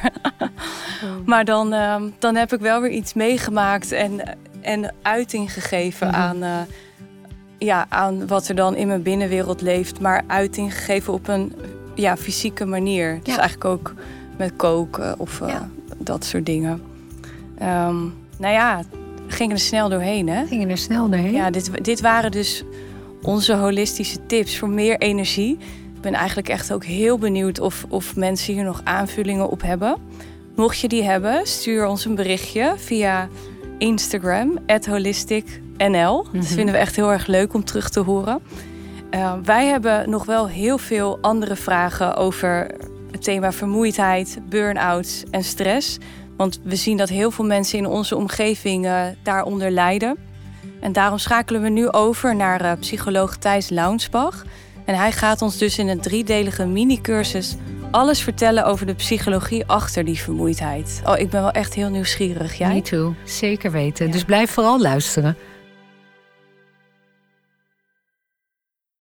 maar 1.27 1.45
dan, 1.45 1.73
ehm, 1.73 2.03
dan 2.19 2.37
heb 2.37 2.53
ik 2.53 2.61
wel 2.61 2.81
weer 2.81 2.91
iets 2.91 3.15
meegemaakt 3.15 3.93
en, 3.93 4.21
en 4.61 4.95
uiting 5.03 5.53
gegeven 5.53 6.07
Mhm. 6.07 6.17
aan, 6.17 6.43
eh, 6.43 6.51
ja, 7.59 7.87
aan 7.89 8.27
wat 8.27 8.49
er 8.49 8.55
dan 8.55 8.77
in 8.77 8.87
mijn 8.87 9.03
binnenwereld 9.03 9.61
leeft. 9.61 10.01
Maar 10.01 10.23
uiting 10.27 10.75
gegeven 10.75 11.13
op 11.13 11.29
een 11.29 11.53
ja, 11.95 12.17
fysieke 12.17 12.65
manier. 12.65 13.19
Dus 13.23 13.37
eigenlijk 13.37 13.65
ook 13.65 13.95
met 14.37 14.53
koken 14.57 15.19
of 15.19 15.41
eh, 15.41 15.49
Ja. 15.49 15.69
dat 15.99 16.25
soort 16.25 16.47
dingen. 16.47 16.83
Ehm, 17.59 17.97
nou 18.39 18.53
ja, 18.55 18.83
gingen 19.27 19.55
er 19.57 19.63
snel 19.63 19.89
doorheen, 19.89 20.29
hè? 20.29 20.47
Gingen 20.47 20.71
er 20.71 20.79
snel 20.79 21.09
doorheen. 21.11 21.33
Ja, 21.33 21.51
dit, 21.51 21.85
dit 21.85 22.01
waren 22.01 22.31
dus 22.31 22.63
onze 23.27 23.55
holistische 23.55 24.27
tips 24.27 24.59
voor 24.59 24.69
meer 24.69 24.99
energie. 24.99 25.59
Ik 25.95 26.01
ben 26.01 26.15
eigenlijk 26.15 26.49
echt 26.49 26.73
ook 26.73 26.85
heel 26.85 27.19
benieuwd 27.19 27.61
of, 27.61 27.85
of 27.89 28.17
mensen 28.17 28.55
hier 28.55 28.65
nog 28.65 28.81
aanvullingen 28.85 29.49
op 29.49 29.63
hebben. 29.63 29.97
Mocht 30.57 30.79
je 30.81 30.89
die 30.89 31.03
hebben, 31.03 31.47
stuur 31.47 31.87
ons 31.87 32.05
een 32.05 32.15
berichtje 32.15 32.75
via 32.77 33.29
Instagram, 33.79 34.59
holisticnl. 34.89 36.23
Dat 36.23 36.33
Mhm. 36.33 36.43
vinden 36.43 36.75
we 36.75 36.81
echt 36.81 36.97
heel 36.97 37.13
erg 37.13 37.27
leuk 37.27 37.55
om 37.55 37.65
terug 37.65 37.89
te 37.89 38.01
horen. 38.01 38.41
Uh, 39.11 39.33
wij 39.43 39.67
hebben 39.67 40.11
nog 40.11 40.25
wel 40.25 40.49
heel 40.49 40.79
veel 40.79 41.19
andere 41.21 41.57
vragen 41.57 42.17
over 42.17 42.71
het 43.11 43.23
thema 43.23 43.53
vermoeidheid, 43.53 44.39
burn-outs 44.49 45.25
en 45.31 45.45
stress. 45.45 45.99
Want 46.37 46.61
we 46.63 46.77
zien 46.77 46.97
dat 46.97 47.09
heel 47.09 47.31
veel 47.31 47.45
mensen 47.45 47.79
in 47.79 47.87
onze 47.87 48.17
omgeving 48.17 48.85
uh, 48.85 49.03
daaronder 49.23 49.71
lijden. 49.71 50.17
En 50.81 50.93
daarom 50.93 51.19
schakelen 51.19 51.63
we 51.63 51.69
nu 51.69 51.91
over 51.91 52.37
naar 52.37 52.65
uh, 52.65 52.73
psycholoog 52.81 53.37
Thijs 53.37 53.69
Launsbach. 53.69 54.45
En 54.85 54.95
hij 54.95 55.13
gaat 55.13 55.43
ons 55.43 55.59
dus 55.59 55.79
in 55.79 55.89
een 55.89 56.01
driedelige 56.01 56.67
mini-cursus 56.67 57.57
alles 57.91 58.21
vertellen 58.21 58.65
over 58.65 58.87
de 58.87 58.95
psychologie 58.95 59.67
achter 59.67 60.05
die 60.05 60.19
vermoeidheid. 60.19 61.03
Oh, 61.05 61.19
ik 61.19 61.31
ben 61.31 61.41
wel 61.41 61.51
echt 61.51 61.75
heel 61.75 61.89
nieuwsgierig. 61.89 62.59
Jij? 62.59 62.75
Me 62.75 62.83
too. 62.83 63.15
Zeker 63.25 63.71
weten. 63.71 64.11
Dus 64.11 64.25
blijf 64.25 64.51
vooral 64.51 64.81
luisteren. 64.81 65.37